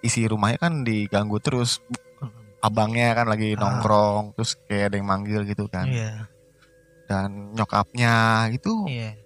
[0.00, 1.78] isi rumahnya kan diganggu terus.
[2.62, 3.58] Abangnya kan lagi Ah.
[3.58, 5.84] nongkrong, terus kayak ada yang manggil gitu kan.
[5.84, 6.30] Iya,
[7.04, 8.14] Dan nyokapnya
[8.48, 9.18] itu iya.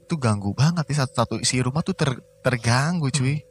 [0.00, 3.42] itu ganggu banget nih satu-satu isi rumah tuh ter- terganggu cuy.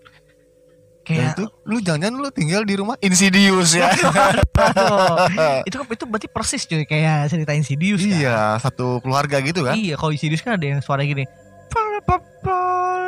[1.04, 3.92] Dan Kayak itu lu jangan-jangan lu tinggal di rumah Insidious ya.
[5.68, 8.08] Itu itu berarti persis cuy kayak cerita Insidious kan?
[8.08, 9.76] iya, satu keluarga gitu kan.
[9.76, 11.28] Iya, kalau Insidious kan ada yang suara gini.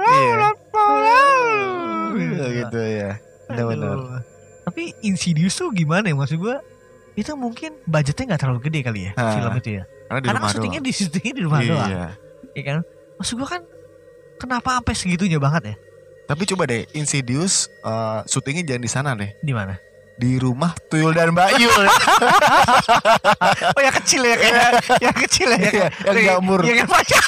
[0.06, 0.52] Iya.
[2.16, 3.12] Iya, gitu ya.
[3.48, 4.15] Benar-benar.
[4.76, 6.60] Tapi Insidious tuh gimana ya maksud gua?
[7.16, 9.84] Itu mungkin budgetnya nggak terlalu gede kali ya Ah, film itu ya.
[10.06, 10.84] Karena di Karena syutingnya doang.
[10.84, 12.08] di syutingnya di rumah doang, Iya.
[12.52, 12.78] ya kan?
[13.16, 13.62] Maksud gua kan
[14.36, 15.76] kenapa sampai segitunya banget ya?
[16.26, 19.32] Tapi coba deh Insidious eh, syutingnya jangan di sana deh.
[19.40, 19.80] Di mana?
[20.16, 21.72] Di rumah Tuyul dan Bayu.
[23.66, 25.58] Oh yang kecil ya kayak yang kecil ya.
[25.58, 26.60] Iya, yang Kayak- jamur.
[26.62, 27.22] Yang yang macam.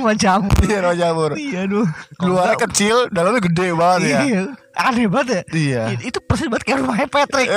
[0.00, 0.56] Rumah jamur.
[0.60, 1.30] Iya, rumah jamur.
[1.36, 1.86] Iya aduh.
[2.18, 4.20] Luarnya kecil, dalamnya gede banget ya.
[4.24, 4.42] Iya.
[4.72, 5.42] Aneh banget ya.
[5.52, 5.82] Iya.
[5.92, 7.48] It- Itu persis banget kayak rumahnya Patrick.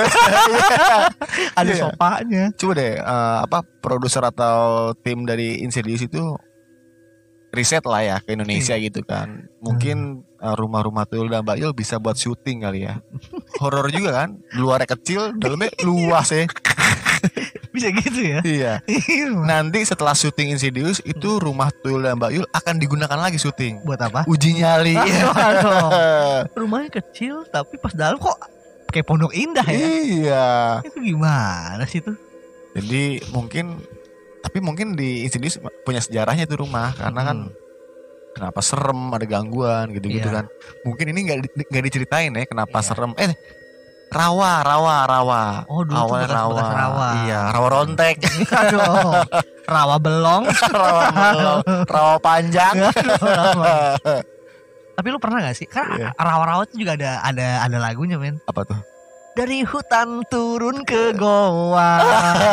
[1.58, 1.80] Ada Iya.
[1.80, 2.44] sopanya.
[2.54, 4.56] Coba deh eh, apa produser atau
[4.96, 6.20] tim dari Insidious itu
[7.54, 8.84] riset lah ya ke Indonesia Iya.
[8.90, 9.46] gitu kan.
[9.58, 12.98] Mungkin eh, rumah-rumah Tuyul dan Bayul bisa buat syuting kali ya.
[13.56, 14.36] Horor juga kan.
[14.52, 16.44] Luarnya kecil, dalamnya luas ya.
[17.74, 18.38] Bisa gitu ya.
[18.40, 18.72] Iya.
[18.84, 19.26] Iya.
[19.34, 23.82] Nanti setelah syuting Insidious itu rumah Tuyul dan Bayul akan digunakan lagi syuting.
[23.82, 24.20] Buat apa?
[24.24, 24.94] Uji nyali.
[24.94, 25.88] Aduh, aduh.
[26.60, 28.36] Rumahnya kecil tapi pas dalam kok
[28.88, 29.78] kayak pondok indah ya.
[29.78, 30.48] iya.
[30.82, 32.14] Itu gimana sih tuh?
[32.74, 33.82] Jadi mungkin
[34.38, 37.52] tapi mungkin di Insidious punya sejarahnya itu rumah karena kan Hmm.
[38.34, 40.42] kenapa serem ada gangguan gitu-gitu Iya.
[40.42, 40.44] kan.
[40.82, 41.38] Mungkin ini nggak
[41.70, 42.86] nggak diceritain ya kenapa Iya.
[42.86, 43.12] serem.
[43.14, 43.30] Eh
[44.10, 45.42] rawa rawa rawa.
[45.68, 47.08] Oh, dulu tuh Awalnya bekas-bekas rawa.
[47.24, 48.16] Iya, rawa rontek,
[48.50, 49.12] Aduh.
[49.64, 50.44] Rawa belong.
[50.76, 52.84] rawa belong, rawa panjang.
[53.16, 53.96] Rawa.
[55.00, 55.64] Tapi lu pernah gak sih?
[55.66, 56.12] Kan Iya.
[56.14, 58.38] rawa-rawa itu juga ada ada ada lagunya men.
[58.44, 58.78] Apa tuh?
[59.34, 61.98] Dari hutan turun ke goa.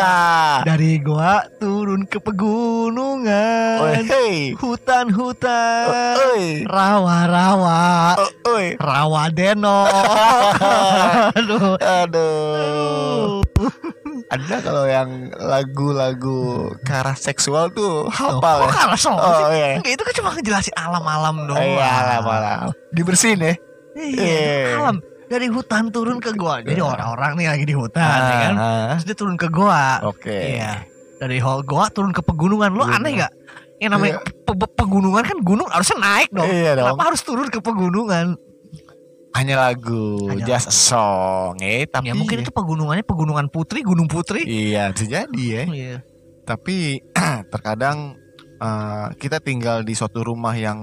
[0.67, 4.01] Dari goa turun ke pegunungan.
[4.57, 5.85] Hutan-hutan.
[6.65, 8.17] Rawa-rawa.
[8.81, 9.85] Rawa deno.
[11.37, 11.77] Aduh.
[11.77, 13.45] Aduh.
[14.31, 18.71] Ada kalau yang lagu-lagu ke arah seksual tuh hafal ya.
[18.71, 19.59] kalah soal Oh sih?
[19.59, 19.69] iya.
[19.77, 21.61] Enggak, itu kan cuma ngejelasin alam-alam doang.
[21.61, 22.67] Iya, alam, alam.
[22.89, 23.53] Dibersihin ya.
[23.91, 24.79] Iya, Iya.
[24.79, 24.97] alam.
[25.31, 26.59] Dari hutan turun ke goa.
[26.59, 28.53] Jadi orang-orang nih lagi di hutan, ya kan?
[28.53, 30.03] Ah, Terus dia turun ke goa.
[30.03, 30.59] Oke.
[30.59, 30.83] Iya.
[31.15, 32.67] Dari ho- goa turun ke pegunungan.
[32.69, 32.99] Lo Iya.
[32.99, 33.31] aneh gak?
[33.79, 36.45] Yang namanya pe- pe- pegunungan kan gunung harusnya naik dong.
[36.45, 36.85] Iya dong.
[36.91, 38.35] Kenapa harus turun ke pegunungan?
[39.31, 44.03] Hanya lagu, Hanya just a song, eh tapi ya mungkin itu pegunungannya pegunungan putri, gunung
[44.05, 44.43] putri.
[44.43, 45.63] iya bisa jadi ya.
[45.65, 45.95] Iya.
[46.43, 46.99] Tapi
[47.47, 48.19] terkadang
[48.59, 50.77] eh, kita tinggal di suatu rumah yang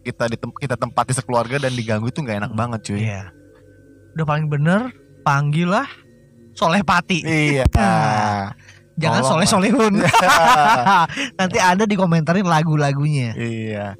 [0.00, 2.58] kita ditem- kita tempati sekeluarga dan diganggu itu nggak enak Hmm.
[2.58, 3.00] banget cuy.
[3.04, 3.22] Iya.
[4.14, 5.86] Udah paling bener panggil lah
[6.54, 7.20] Soleh Pati.
[7.20, 7.66] Iya.
[9.02, 9.74] Jangan tolong Soleh.
[9.74, 9.94] Solehun.
[11.38, 13.34] Nanti ada di komentarin lagu-lagunya.
[13.34, 13.98] iya.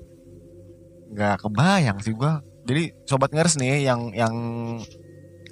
[1.11, 2.39] Nggak kebayang sih gua.
[2.65, 4.35] Jadi sobat ngers nih yang yang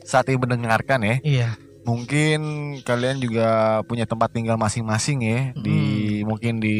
[0.02, 1.48] saat ini mendengarkan ya, Iya.
[1.82, 2.40] mungkin
[2.82, 5.78] kalian juga punya tempat tinggal masing-masing ya di
[6.22, 6.78] mungkin di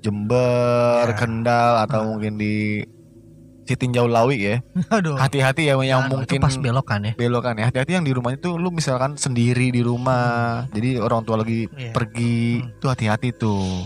[0.00, 1.16] Jember, Ya.
[1.16, 2.06] Kendal atau Ah.
[2.06, 2.82] mungkin di
[3.68, 4.54] si tinjau lawi ya.
[4.96, 5.14] Aduh.
[5.14, 7.12] Hati-hati ya yang Nah, mungkin pas belokan ya.
[7.14, 7.68] belokan ya.
[7.68, 10.64] Hati-hati yang di rumahnya tuh lu misalkan sendiri di rumah.
[10.72, 11.92] Jadi orang tua lagi Iya.
[11.92, 12.80] pergi Hmm.
[12.80, 13.84] tuh hati-hati tuh.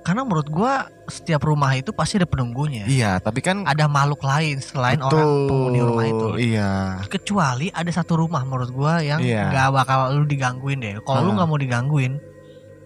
[0.00, 2.84] Karena menurut gua setiap rumah itu pasti ada penunggunya.
[2.84, 6.26] Iya, tapi kan Ada makhluk lain selain betul, orang penghuni rumah itu.
[6.44, 6.70] Iya.
[7.08, 9.48] Kecuali ada satu rumah menurut gua yang Iya.
[9.48, 10.94] nggak bakal lu digangguin deh.
[11.00, 11.34] Kalau lu Ah.
[11.34, 12.12] nggak mau digangguin,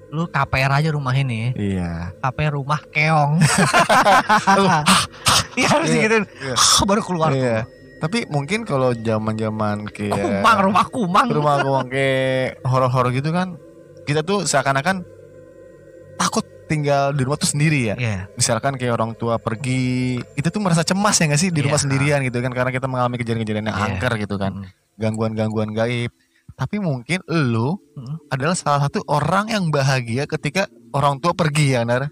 [0.09, 1.53] lu KPR aja rumah ini.
[1.53, 2.16] Iya.
[2.18, 3.38] KPR rumah keong.
[5.59, 6.25] Iya harus Iya, digituin.
[6.38, 6.55] iya.
[6.87, 7.31] Baru keluar.
[7.35, 7.66] Iya.
[7.99, 11.27] Tapi mungkin kalau zaman-zaman kayak Kumang, rumah kumang.
[11.27, 13.59] rumah rumah kayak horor-horor gitu kan,
[14.07, 15.03] kita tuh seakan-akan
[16.14, 17.94] takut tinggal di rumah tuh sendiri ya.
[17.99, 18.18] Iya.
[18.38, 21.85] Misalkan kayak orang tua pergi, kita tuh merasa cemas ya nggak sih di rumah Iya.
[21.90, 23.87] sendirian gitu kan karena kita mengalami kejadian-kejadian yang Iya.
[23.90, 24.66] angker gitu kan, Mm.
[24.94, 26.14] gangguan-gangguan gaib.
[26.55, 28.17] Tapi mungkin lu Mm.
[28.29, 32.09] adalah salah satu orang yang bahagia ketika orang tua pergi ya, Nar.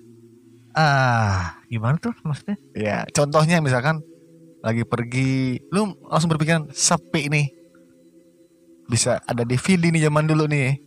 [0.72, 2.56] Ah, gimana tuh maksudnya?
[2.72, 4.04] Ya, contohnya misalkan
[4.60, 7.46] lagi pergi, lu langsung berpikiran sepi nih.
[8.84, 10.78] Bisa ada DVD nih zaman dulu nih.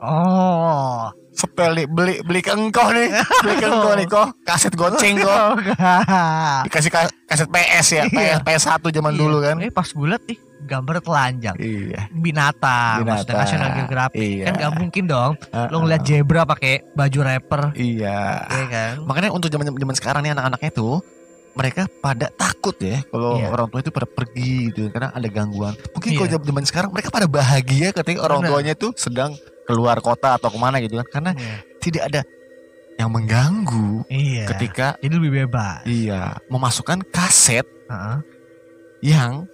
[0.00, 1.06] Oh.
[1.30, 3.10] Sepel nih, beli beli ke engkau nih.
[3.42, 4.28] Beli ke engkau nih kok.
[4.42, 5.34] Kaset goceng kok.
[5.34, 6.60] Oh.
[6.62, 8.38] Dikasih ka- kaset PS ya, Iya.
[8.40, 9.20] PS, PS1 zaman Iya.
[9.20, 9.56] dulu kan.
[9.58, 11.56] Eh pas gue liat ih gambar telanjang.
[11.56, 12.08] Iya.
[12.10, 13.38] Binatang, maksudnya Binatang.
[13.44, 14.20] National Geographic.
[14.20, 14.44] Iya.
[14.44, 15.68] Kan gak mungkin dong Uh-uh.
[15.68, 18.18] lo ngeliat zebra pakai baju rapper, Iya.
[18.42, 18.92] ya kan?
[19.04, 21.04] Makanya untuk zaman zaman sekarang nih anak-anaknya tuh
[21.54, 23.46] mereka pada takut ya kalau Iya.
[23.46, 25.78] orang tua itu pada pergi gitu karena ada gangguan.
[25.94, 26.34] Mungkin kalau Iya.
[26.34, 28.50] zaman zaman sekarang mereka pada bahagia ketika orang Benar.
[28.50, 29.30] tuanya tuh sedang
[29.62, 31.56] keluar kota atau ke mana gitu kan karena Iya.
[31.78, 32.20] tidak ada
[32.94, 34.44] yang mengganggu Iya.
[34.50, 35.82] ketika Jadi lebih bebas.
[35.84, 38.18] iya memasukkan kaset Heeh.
[39.04, 39.46] yang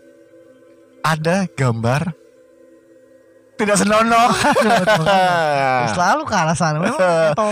[1.03, 2.13] ada gambar
[3.55, 4.33] tidak senonoh.
[5.93, 6.81] Selalu ke arah sana.
[6.81, 6.97] Memang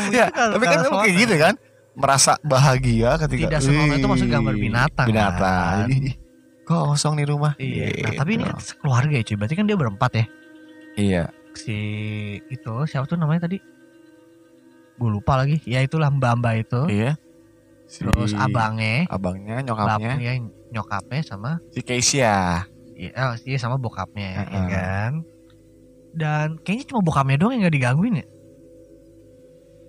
[0.16, 1.54] ya, tapi kan memang kayak gitu kan
[1.92, 5.88] merasa bahagia ketika Tidak senonoh itu "Wih, maksud gambar binatang, binatang kan?
[5.90, 6.10] Jadi,
[6.64, 7.84] kosong nih rumah Iya.
[7.84, 8.16] Nah, Gitu.
[8.16, 9.36] tapi ini kan sekeluarga ya cuy.
[9.36, 10.24] Berarti kan dia berempat ya.
[10.96, 11.76] iya Si
[12.48, 13.58] itu siapa tuh namanya tadi?
[14.94, 15.60] Gue lupa lagi.
[15.62, 16.80] Ya itulah Mbak Mbak itu.
[16.88, 17.12] iya
[17.84, 20.32] Si Terus abangnya, abangnya nyokapnya bapaknya,
[20.70, 22.64] nyokapnya sama si Keisha
[22.98, 24.66] Iya, iya sama bokapnya, ya Heeh.
[24.68, 25.12] kan.
[26.10, 28.26] Dan kayaknya cuma bokapnya doang yang nggak digangguin ya.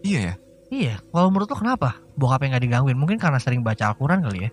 [0.01, 0.35] iya ya
[0.69, 2.93] Iya, kalau menurut lo kenapa bokapnya nggak digangguin?
[2.93, 4.51] Mungkin karena sering baca Al-Quran kali ya.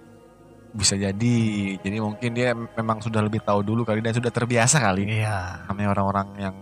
[0.72, 1.36] bisa jadi
[1.80, 5.64] jadi mungkin dia memang sudah lebih tahu dulu kali dan sudah terbiasa kali Iya.
[5.64, 6.54] namanya orang-orang yang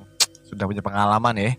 [0.45, 1.51] sudah punya pengalaman ya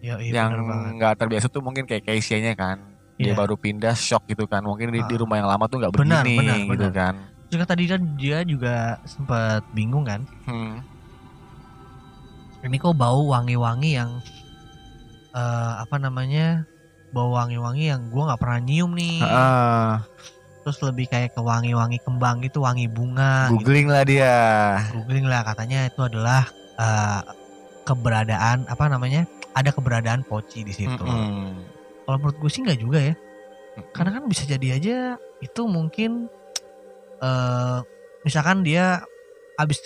[0.00, 0.50] Iya, iya yang
[0.96, 2.80] nggak terbiasa tuh mungkin kayak Keisha-nya kan
[3.14, 3.36] dia Iya.
[3.36, 5.20] baru pindah shock gitu kan mungkin di, di Ah.
[5.20, 6.92] rumah yang lama tuh nggak Benar, begini benar, gitu benar.
[6.96, 7.14] kan
[7.48, 10.24] Juga tadi kan dia juga sempat bingung kan.
[10.44, 10.84] hmm.
[12.58, 14.18] Ini kok bau wangi-wangi yang
[15.32, 16.66] eh apa namanya?
[17.14, 19.24] Bau wangi-wangi yang gua nggak pernah nyium nih.
[19.24, 20.04] Ah,
[20.66, 23.48] Terus lebih kayak ke wangi-wangi kembang gitu, wangi bunga.
[23.48, 23.64] gitu.
[23.64, 24.36] googling lah dia
[24.92, 26.44] googling lah katanya itu adalah
[26.76, 27.20] eh,
[27.88, 29.24] keberadaan apa namanya
[29.56, 31.00] ada keberadaan poci di situ.
[31.00, 31.64] Mm-mm.
[32.04, 33.14] Kalau menurut gue sih nggak juga ya,
[33.96, 34.96] karena kan bisa jadi aja
[35.40, 36.28] itu mungkin
[37.18, 37.78] eh
[38.26, 39.02] misalkan dia
[39.58, 39.82] habis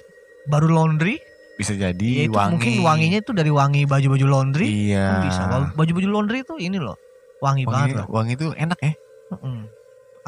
[0.48, 1.16] baru laundry,
[1.56, 5.42] bisa jadi ya itu wangi mungkin wanginya itu dari wangi baju-baju laundry, iya kan bisa.
[5.76, 6.98] Baju-baju laundry itu ini loh,
[7.40, 8.06] wangi, wangi, banget loh.
[8.10, 8.92] wangi itu enak ya
[9.32, 9.58] Mm-mm.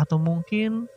[0.01, 0.89] Atau mungkin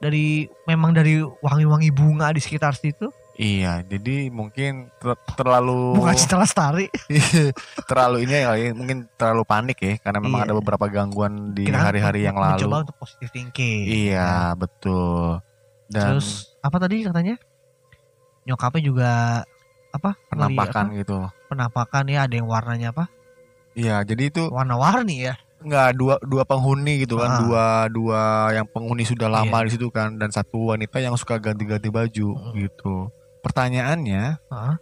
[0.00, 3.10] dari memang dari wangi-wangi bunga di sekitar situ,
[3.40, 6.92] iya jadi mungkin ter- terlalu bunga citra lestari.
[7.88, 10.46] terlalu ini ya mungkin terlalu panik ya karena memang Iya.
[10.46, 13.88] ada beberapa gangguan di kan hari-hari yang lalu mencoba untuk positive thinking.
[13.88, 15.40] iya betul
[15.88, 17.40] dan Terus apa tadi katanya?
[18.42, 19.10] Nyokapnya juga
[19.90, 20.14] apa?
[20.28, 21.30] penampakan ngeliat gitu apa?
[21.48, 23.04] Penampakan ya ada yang warnanya apa?
[23.72, 25.34] iya jadi itu Warna-warni ya.
[25.60, 27.38] nggak dua dua penghuni gitu kan Ah.
[27.38, 29.66] dua dua yang penghuni sudah lama Iya.
[29.66, 32.52] di situ kan dan satu wanita yang suka ganti-ganti baju Mm.
[32.58, 34.74] gitu pertanyaannya Heeh.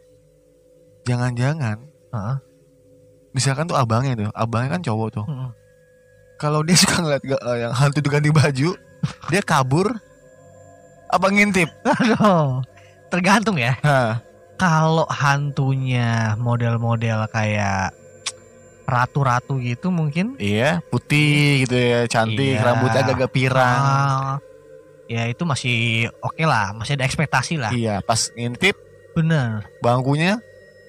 [1.04, 1.78] jangan-jangan
[2.10, 2.36] Heeh.
[3.32, 5.50] misalkan tuh abangnya tuh abangnya kan cowok tuh Heeh.
[6.36, 8.70] kalau dia suka ngeliat eh, yang hantu itu ganti baju
[9.28, 9.94] dia kabur
[11.08, 12.60] apa ngintip Aduh.
[13.08, 13.72] Tergantung ya.
[14.60, 17.96] Kalau hantunya model-model kayak
[18.84, 22.64] ratu-ratu gitu mungkin iya putih gitu ya cantik Iya.
[22.64, 24.36] rambutnya agak-agak pirang ah,
[25.08, 25.76] ya itu masih
[26.20, 27.72] oke lah, masih ada ekspektasi lah.
[27.72, 28.76] iya pas ngintip
[29.16, 29.64] Bener.
[29.80, 30.36] bangkunya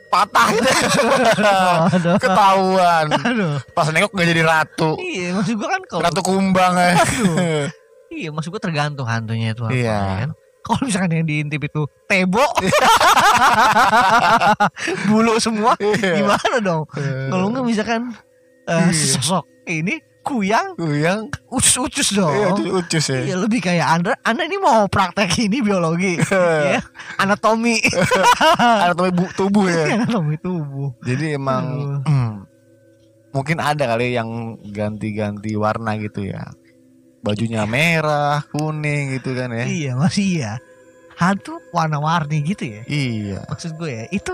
[0.10, 0.50] patah
[2.24, 3.58] ketahuan Aduh.
[3.72, 7.66] pas nengok nggak jadi ratu Iya, maksud gua kan kalau ratu kumbang ya Aduh.
[8.10, 10.00] Iya, maksud gua tergantung hantunya itu apa Iya.
[10.26, 10.30] kan.
[10.60, 12.42] Kalau misalkan yang diintip itu tebo,
[15.08, 16.20] bulu semua, Iya.
[16.20, 16.84] gimana dong?
[17.30, 18.02] Kalau nggak misalkan
[18.66, 19.14] eh, Iya.
[19.18, 21.34] sosok ini kuyang Kuyang.
[21.50, 22.30] ucus-ucus dong.
[22.30, 23.20] Iya, ucus, ucus ya.
[23.24, 26.22] Iya lebih kayak Anda Anda ini mau praktek ini biologi
[26.70, 26.78] ya
[27.18, 27.82] anatomi
[28.86, 29.98] Anatomi bu- tubuh ya.
[29.98, 31.66] anatomi tubuh Jadi emang
[32.06, 32.34] hmm,
[33.32, 34.30] mungkin ada kali yang
[34.64, 36.46] ganti-ganti warna gitu ya.
[37.20, 39.66] Bajunya merah, kuning gitu kan ya.
[39.66, 40.54] iya masih iya
[41.16, 43.44] hantu warna-warni gitu ya Iya.
[43.46, 44.32] maksud gue ya itu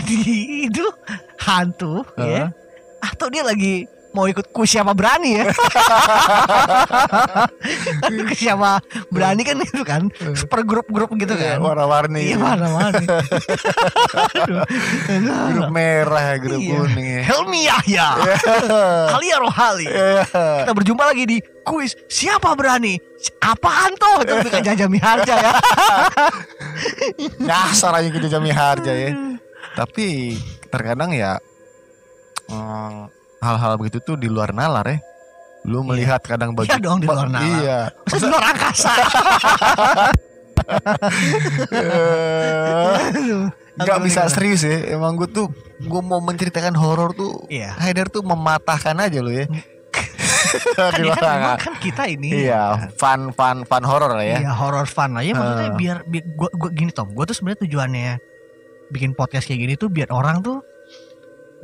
[0.66, 0.84] itu
[1.36, 2.48] hantu ya
[2.98, 5.44] atau dia lagi mau ikut ku siapa berani ya
[8.06, 8.78] ku siapa
[9.10, 10.06] berani kan itu kan
[10.46, 12.22] per grup-grup gitu Iya, kan warna-warni.
[12.24, 13.06] iya warna-warni.
[15.50, 16.74] Grup merah, grup Iya.
[16.78, 17.22] kuning ya.
[17.26, 18.06] Helmi Yahya
[19.10, 20.22] Halia Rohali Iya.
[20.62, 22.94] kita berjumpa lagi di kuis siapa berani
[23.40, 25.52] apaan tuh itu bukan jajami harja ya
[27.40, 29.10] Nyasar aja gitu jami harja ya.
[29.74, 30.38] Tapi
[30.70, 31.34] terkadang ya
[32.46, 33.10] hmm,
[33.44, 34.98] hal-hal begitu tuh di luar nalar ya.
[35.64, 37.60] Lu melihat kadang baju Iya dong, di luar nalar.
[37.60, 37.78] Iya.
[38.04, 38.92] Terus di luar angkasa
[43.12, 43.48] Aduh.
[43.74, 44.94] Gak Apa bisa serius ya.
[44.94, 45.50] Emang gue tuh
[45.82, 47.42] gue mau menceritakan horor tuh.
[47.50, 47.74] Iya.
[47.74, 49.46] Haidar tuh mematahkan aja lo ya.
[50.78, 54.38] kan, di ya kan, kan kita ini Iya, fun fun fun horor lah ya.
[54.38, 55.78] Iya horror fun lah ya maksudnya Eh.
[55.78, 58.12] biar, biar gua gini Tom, gua tuh sebenarnya tujuannya
[58.90, 60.62] bikin podcast kayak gini tuh biar orang tuh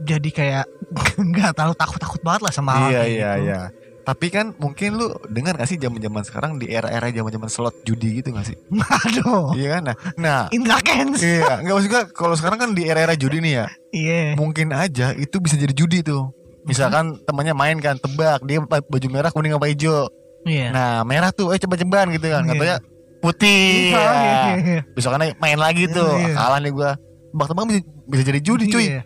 [0.00, 0.64] jadi kayak
[1.30, 3.44] nggak terlalu takut-takut banget lah sama hal Iya iya gitu.
[3.46, 3.60] iya.
[4.00, 8.32] Tapi kan mungkin lu dengar gak sih zaman-zaman sekarang di era-era zaman-zaman slot judi gitu
[8.32, 8.56] gak sih?
[9.06, 9.82] Aduh, Iya kan?
[9.84, 11.20] Nah, nah Indra Kens.
[11.20, 14.22] iya, nggak maksud gue kalau sekarang kan di era-era judi nih ya, Iya.
[14.34, 16.32] mungkin aja itu bisa jadi judi tuh.
[16.60, 20.08] Misalkan temannya main kan tebak dia baju merah kuning apa hijau.
[20.42, 20.72] Iya.
[20.72, 22.42] Nah merah tuh, eh coba-cobaan gitu kan.
[22.42, 22.50] Iya.
[22.50, 22.76] Katanya
[23.20, 23.62] putih.
[23.86, 24.54] Iya, iya, Ya.
[24.56, 24.80] iya.
[24.90, 26.08] Besokannya main lagi tuh.
[26.16, 26.34] Iya.
[26.34, 26.90] Kalah nih gua.
[27.30, 28.86] Tebak-tebakan bisa, bisa jadi judi cuy.
[28.90, 29.02] Iya.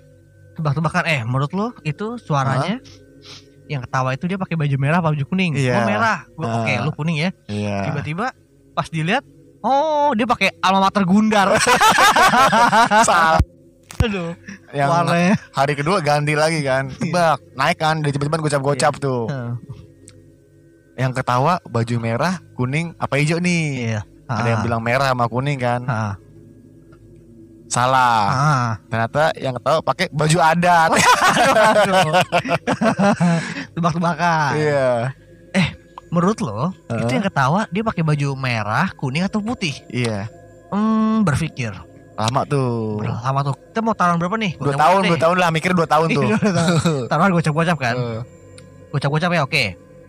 [0.54, 2.78] Tebak-tebakan eh menurut lu itu suaranya
[3.64, 5.56] yang ketawa itu dia pakai baju merah apa baju kuning?
[5.56, 5.72] Iya.
[5.74, 6.18] Oh merah.
[6.30, 6.84] Gua, Oke, Ah.
[6.84, 7.30] lu kuning ya.
[7.46, 7.90] Iya.
[7.90, 8.30] Tiba-tiba
[8.72, 9.24] pas dilihat
[9.60, 11.56] Oh, dia pakai alma mater Gundar.
[13.08, 13.40] Salah.
[13.96, 14.36] Aduh,
[14.68, 15.34] Yang warnanya.
[15.48, 16.92] hari kedua ganti lagi kan.
[16.92, 19.24] Tebak, naik kan, dia cepet-cepet gocap-gocap tuh.
[19.24, 19.52] Heeh.
[21.00, 23.64] Yang ketawa baju merah, kuning, apa hijau nih?
[23.88, 24.00] Iya.
[24.28, 25.80] Ada yang bilang merah sama kuning kan.
[25.88, 26.20] Ah.
[27.74, 28.22] Salah.
[28.30, 28.70] Ah.
[28.86, 30.90] Ternyata yang ketawa pakai baju adat.
[33.74, 34.50] Tebak-tebakan.
[34.54, 35.10] Iya.
[36.14, 37.02] Menurut lo, Heeh.
[37.02, 39.74] itu yang ketawa dia pakai baju merah, kuning atau putih?
[39.90, 40.30] Iya.
[40.70, 41.74] Hmm, berpikir.
[42.14, 43.02] Lama tuh.
[43.02, 43.54] Lama tuh?
[43.58, 44.54] Kita mau taruhan berapa nih?
[44.54, 46.30] Dua tahun, dua tahun lah, mikir dua tahun tuh.
[47.10, 47.98] Taruhan gocap-gocap kan?
[47.98, 48.20] Eh,
[48.94, 49.64] Gocap-gocap ya, oke.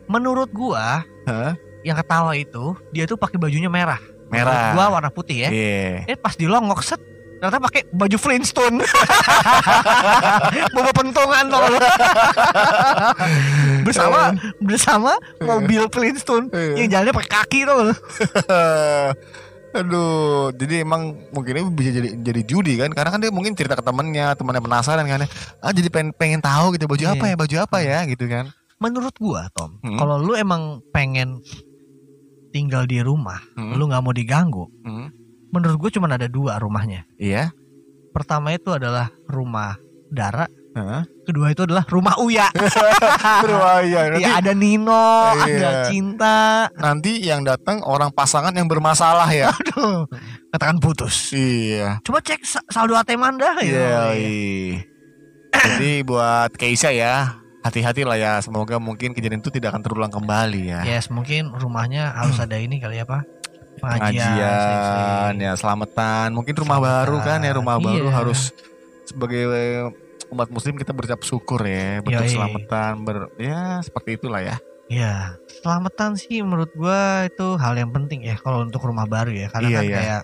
[0.06, 1.58] Menurut gua, Hah?
[1.82, 3.98] yang ketawa itu dia tuh pakai bajunya merah.
[4.30, 4.78] Merah.
[4.78, 5.50] Gua warna putih ya.
[5.50, 6.06] Iya.
[6.06, 7.02] Eh pas dilongok set
[7.38, 8.78] ternyata pakai baju Flintstone.
[10.72, 11.62] Bawa pentungan tuh.
[13.82, 14.20] bersama
[14.60, 16.74] bersama mobil Flintstone Iya.
[16.76, 17.84] yang jalannya pakai kaki tuh.
[19.76, 22.96] Aduh, jadi emang mungkinnya bisa jadi jadi judi kan?
[22.96, 25.20] Karena kan dia mungkin cerita ke temennya, temannya penasaran kan?
[25.20, 25.30] ya.
[25.60, 27.12] Ah jadi pengen pengen tahu gitu baju Iya.
[27.12, 28.56] apa ya, baju apa ya gitu kan?
[28.80, 30.00] Menurut gua Tom, Hmm.
[30.00, 31.44] kalau lu emang pengen
[32.52, 33.76] tinggal di rumah, Hmm.
[33.76, 34.64] lu nggak mau diganggu.
[34.82, 35.12] Hmm.
[35.56, 37.08] Menurut gua cuma ada dua rumahnya.
[37.16, 37.56] Iya.
[38.12, 41.02] Pertama itu adalah rumah Dara, Heeh.
[41.26, 42.48] kedua itu adalah rumah Uya.
[43.44, 44.08] Aduh, ah, iya.
[44.08, 45.44] Nanti, ya ada Nino, Iya.
[45.44, 46.40] ada Cinta.
[46.76, 49.52] nanti yang datang orang pasangan yang bermasalah ya.
[49.52, 50.08] Aduh,
[50.52, 51.32] katakan putus.
[51.32, 52.00] iya.
[52.04, 53.80] Coba cek sa- saldo ATM Anda Iya.
[53.80, 54.02] ya.
[54.16, 54.76] iya.
[55.56, 58.34] Jadi buat Keisha ya, hati-hati lah ya.
[58.40, 60.80] Semoga mungkin kejadian itu tidak akan terulang kembali ya.
[60.86, 63.24] Yes, mungkin rumahnya harus ada ini kali ya, Pak.
[63.86, 64.18] Pengajian.
[64.18, 65.36] pengajian sering-sering.
[65.40, 66.96] ya selamatan mungkin rumah Selamatan.
[66.98, 68.14] baru kan ya rumah baru Iya.
[68.14, 68.40] harus
[69.04, 69.42] sebagai
[70.28, 72.28] umat muslim kita berucap syukur ya Yoi.
[72.28, 78.22] selamatan ber ya seperti itulah ya Iya, selamatan sih menurut gua itu hal yang penting
[78.22, 79.50] ya kalau untuk rumah baru ya.
[79.50, 79.98] Karena Iya, kan iya.
[79.98, 80.22] kayak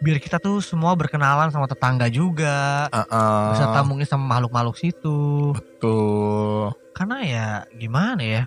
[0.00, 3.42] biar kita tuh semua berkenalan sama tetangga juga, Heeh.
[3.50, 5.50] beserta mungkin sama makhluk-makhluk situ.
[5.82, 8.42] tuh Karena ya gimana ya?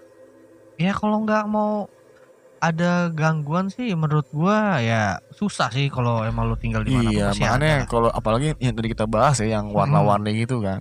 [0.79, 1.91] Ya kalau nggak mau
[2.63, 7.27] ada gangguan sih menurut gua ya susah sih kalau emang lu tinggal di mana iya
[7.31, 10.79] makanya kalau apalagi yang tadi kita bahas ya yang warna-warni gitu kan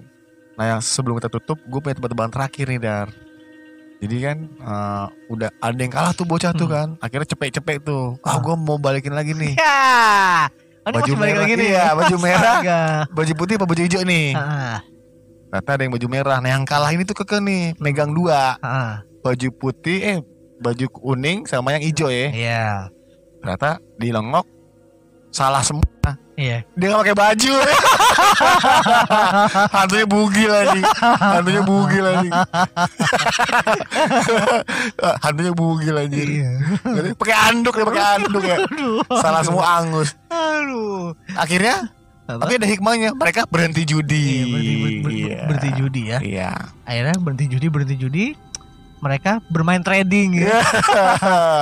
[0.53, 3.09] nah yang sebelum kita tutup gue punya tebak-tebakan terakhir nih dar
[3.99, 6.75] jadi kan eh, udah ada yang kalah tuh bocah tuh Hmm.
[6.75, 8.39] kan akhirnya cepet-cepet tuh ah Ah.
[8.39, 10.49] gue mau balikin lagi nih Ya,
[10.85, 11.69] ini Baju masih balik merah, lagi nih.
[11.69, 12.57] iya, baju merah.
[13.09, 14.83] Baju putih apa baju hijau nih Ah,
[15.49, 16.39] Ternyata ada yang baju merah.
[16.39, 18.59] Nah yang kalah ini tuh keke nih, megang dua.
[18.59, 20.19] ah, Baju putih, eh
[20.63, 22.31] baju kuning sama yang hijau ya.
[22.31, 22.65] Iya.
[23.43, 24.47] Ternyata dilengok
[25.29, 25.85] salah semua.
[26.33, 26.65] Iya.
[26.75, 27.53] Dia gak pakai baju.
[29.77, 30.81] Hantunya bugil lagi.
[31.21, 32.29] Hantunya bugil lagi.
[35.23, 36.23] Hantunya bugil lagi.
[36.41, 36.51] Iya.
[37.15, 38.57] Pakai anduk ya, pakai anduk ya.
[39.21, 40.17] Salah semua angus.
[40.29, 41.13] Aduh.
[41.37, 41.93] Akhirnya
[42.25, 42.41] Apa?
[42.47, 43.11] tapi ada hikmahnya.
[43.13, 44.25] Mereka berhenti judi.
[44.25, 45.39] Iya, berhenti, ber- ber- Iya.
[45.47, 46.19] berhenti judi ya.
[46.23, 46.51] Iya.
[46.89, 48.25] Akhirnya berhenti judi, berhenti judi.
[49.03, 50.47] Mereka bermain trading Iya.
[50.47, 50.61] ya.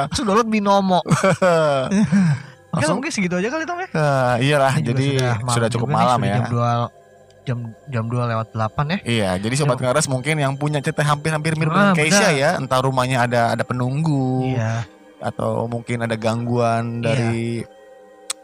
[0.07, 1.01] Langsung download binomo.
[2.71, 3.89] Langsung- mungkin segitu aja kali Tom ya.
[3.91, 5.07] Nah, iyalah, jadi
[5.41, 6.37] malam sudah, cukup nih, malam sudah ya.
[6.37, 6.99] Jam 2
[7.41, 7.59] jam
[7.91, 8.99] jam 2 lewat 8 ya.
[9.03, 9.91] Iya, jadi sobat Coba.
[9.91, 13.65] ngeres mungkin yang punya cerita hampir-hampir mirip Ah, dengan Keisha ya, entah rumahnya ada ada
[13.65, 14.85] penunggu Iya.
[15.19, 17.65] atau mungkin ada gangguan dari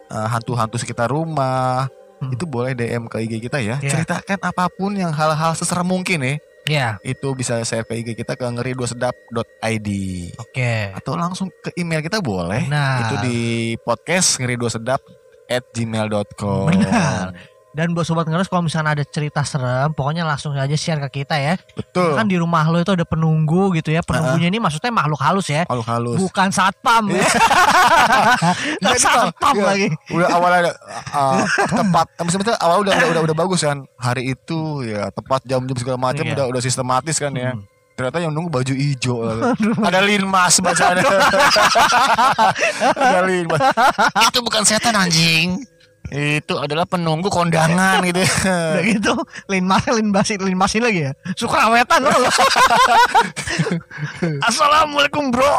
[0.08, 1.86] uh, hantu-hantu sekitar rumah,
[2.16, 2.32] Hmm.
[2.32, 3.76] itu boleh DM ke IG kita ya.
[3.78, 3.92] Iya.
[3.92, 6.34] Ceritakan apa pun yang hal-hal seserem mungkin ya.
[6.66, 6.98] Iya.
[7.06, 9.88] Itu bisa share ke IG kita ke ngeri2sedap.id
[10.42, 10.74] Oke.
[10.98, 12.66] atau langsung ke email kita boleh.
[12.66, 13.38] Nah, Itu di
[13.80, 15.00] podcast ngeri2sedap
[15.46, 17.55] at gmail.com Benar.
[17.76, 21.36] Dan buat sobat ngeres kalau misalnya ada cerita serem, pokoknya langsung aja share ke kita
[21.36, 21.60] ya.
[21.76, 22.16] Betul.
[22.16, 24.00] Kan di rumah lo itu ada penunggu gitu ya.
[24.00, 25.68] Penunggunya ini maksudnya makhluk halus ya.
[25.68, 26.16] Halus halus.
[26.16, 27.20] Bukan satpam ya.
[27.20, 27.28] Iya,
[28.96, 29.64] itu satpam iya.
[29.68, 29.86] lagi.
[30.08, 30.72] udah awalnya
[31.12, 31.44] uh,
[31.76, 35.98] tepat maksudnya awal udah, udah udah udah bagus kan hari itu ya tepat jam-jam segala
[36.00, 36.32] macam Iya.
[36.32, 37.64] udah udah sistematis kan ya Hmm.
[37.96, 39.24] ternyata yang nunggu baju hijau
[39.88, 41.00] ada linmas bacaan
[42.92, 43.60] ada linmas
[44.28, 45.60] itu bukan setan anjing
[46.14, 49.12] itu adalah penunggu kondangan gitu Udah gitu,
[49.50, 51.12] lin mas, lin basin, lin masin lagi ya.
[51.34, 52.10] Sukrawetan lo.
[54.48, 55.46] Assalamualaikum bro.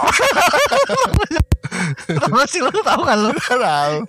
[2.08, 3.36] Tahu sih lo tahu kan lo?
[3.36, 4.08] tahu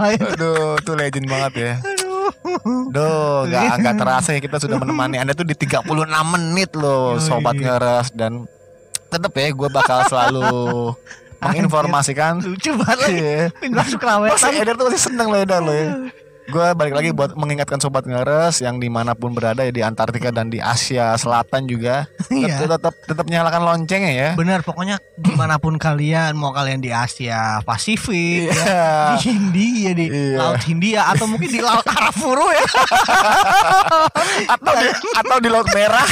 [0.00, 2.32] aduh tuh legend banget ya Aduh.
[2.88, 7.20] Duh, gak, gak terasa ya kita sudah menemani Anda tuh di 36 menit loh, Yoi.
[7.20, 8.48] sobat ngeres dan
[9.12, 10.96] tetap ya gue bakal selalu
[11.44, 12.40] menginformasikan.
[12.40, 13.08] Lucu banget.
[13.60, 14.52] Lin masuk Masih krawetan.
[14.56, 15.88] Eder tuh masih seneng loh Eder loh ya.
[16.44, 20.28] Gue balik lagi buat mengingatkan sobat ngeres yang di mana pun berada ya di Antartika
[20.28, 22.60] dan di Asia Selatan juga Iya.
[22.60, 24.30] tetap tetap tetap nyalakan loncengnya ya.
[24.34, 28.84] Benar, pokoknya di mana pun kalian, mau kalian di Asia Pasifik, ya, Iya.
[29.08, 30.36] di Hindia, di Iya.
[30.36, 32.64] Laut Hindia, atau mungkin di Laut Arafuru ya.
[34.54, 36.08] atau di, atau di Laut Merah.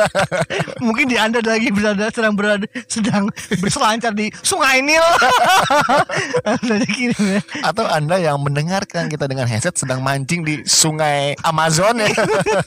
[0.86, 3.26] mungkin di anda lagi berada sedang berada sedang
[3.58, 5.02] berselancar di Sungai Nil.
[7.20, 7.40] Ya.
[7.64, 12.10] atau Anda yang mendengarkan kita dengan headset sedang mancing di sungai Amazon ya.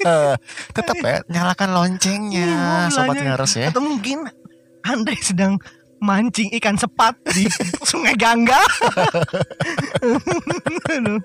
[0.77, 3.69] Tetap ya nyalakan loncengnya Iya, sobat ngeres ya.
[3.69, 4.29] Atau mungkin
[4.83, 5.59] anda sedang
[6.03, 7.47] mancing ikan sepat di
[7.89, 8.59] Sungai Gangga.
[10.85, 11.17] aduh,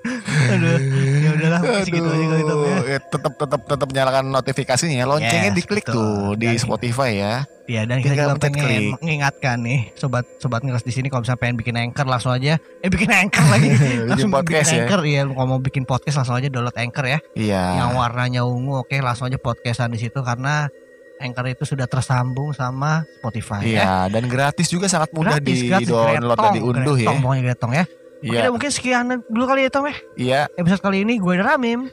[0.47, 0.77] aduh.
[1.19, 2.77] Ya udahlah, segitu aja kali Tom, ya.
[2.87, 5.05] ya, tetap tetap tetap nyalakan notifikasinya ya.
[5.05, 5.95] Loncengnya Yes, diklik betul.
[5.95, 7.35] tuh di Dan- Spotify ya.
[7.69, 11.21] Ya dan kita Tinggal juga pencet pengen mengingatkan nih sobat sobat ngeres di sini kalau
[11.21, 13.69] misalnya pengen bikin anchor langsung aja eh bikin anchor lagi
[14.09, 14.81] langsung podcast bikin ya.
[14.89, 17.61] anchor ya kalau mau bikin podcast langsung aja download anchor ya Iya.
[17.77, 20.73] yang warnanya ungu oke langsung aja podcastan di situ karena
[21.19, 23.69] anchor itu sudah tersambung sama Spotify ya.
[23.69, 27.03] Iya, dan gratis juga sangat mudah Gratis, di gratis, download dan gretong, diunduh ya.
[27.05, 27.85] gretong, pokoknya gretong ya.
[27.85, 29.97] Oke Iya, deh, mungkin sekian dulu kali ya Tom ya.
[30.19, 30.41] iya.
[30.59, 31.87] Episode kali ini gue Ramim.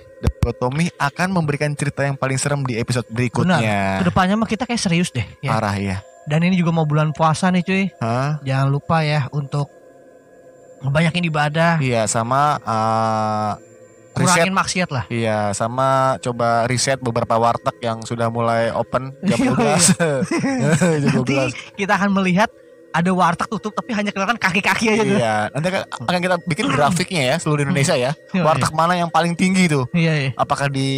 [0.58, 3.62] Tommy akan memberikan cerita yang paling serem di episode berikutnya.
[4.02, 5.54] Ke depannya mah kita kayak serius deh ya.
[5.54, 6.02] Parah ya.
[6.26, 7.84] Dan ini juga mau bulan puasa nih cuy.
[8.02, 8.42] Hah?
[8.42, 9.70] Jangan lupa ya untuk
[10.82, 13.54] ngebanyakin ibadah, Iya, sama uh,
[14.16, 15.04] riset kurangin maksiat lah.
[15.12, 19.56] Iya, sama coba riset beberapa warteg yang sudah mulai open jam 12.
[21.04, 21.80] jam Nanti 12.
[21.80, 22.50] kita akan melihat
[22.96, 25.18] ada warteg tutup tapi hanya kelihatan kaki-kaki aja tuh.
[25.20, 28.12] Iya, nanti akan akan kita bikin grafiknya ya seluruh Indonesia ya.
[28.32, 29.84] Warteg mana yang paling tinggi tuh?
[29.92, 30.32] Iya, iya.
[30.40, 30.90] Apakah di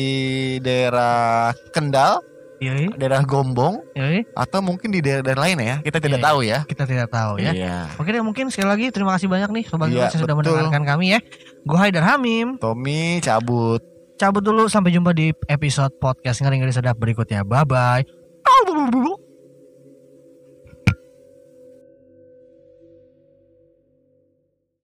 [0.61, 2.21] daerah Kendal,
[2.57, 2.89] Iya, iya.
[2.97, 4.23] daerah Gombong, Iya, iya.
[4.33, 5.75] atau mungkin di daerah-daerah lain ya?
[5.85, 6.59] Kita tidak Iya, tahu ya.
[6.65, 7.51] Kita tidak tahu ya.
[7.53, 7.77] Iya.
[8.01, 11.13] Oke deh mungkin sekali lagi terima kasih banyak nih sobat Iya, yang sudah mendengarkan kami
[11.13, 11.19] ya.
[11.61, 12.57] Gue Haidar Hamim.
[12.57, 13.81] Tommy cabut.
[14.17, 17.45] Cabut dulu sampai jumpa di episode podcast ngeri-ngeri sedap berikutnya.
[17.45, 19.26] Bye bye.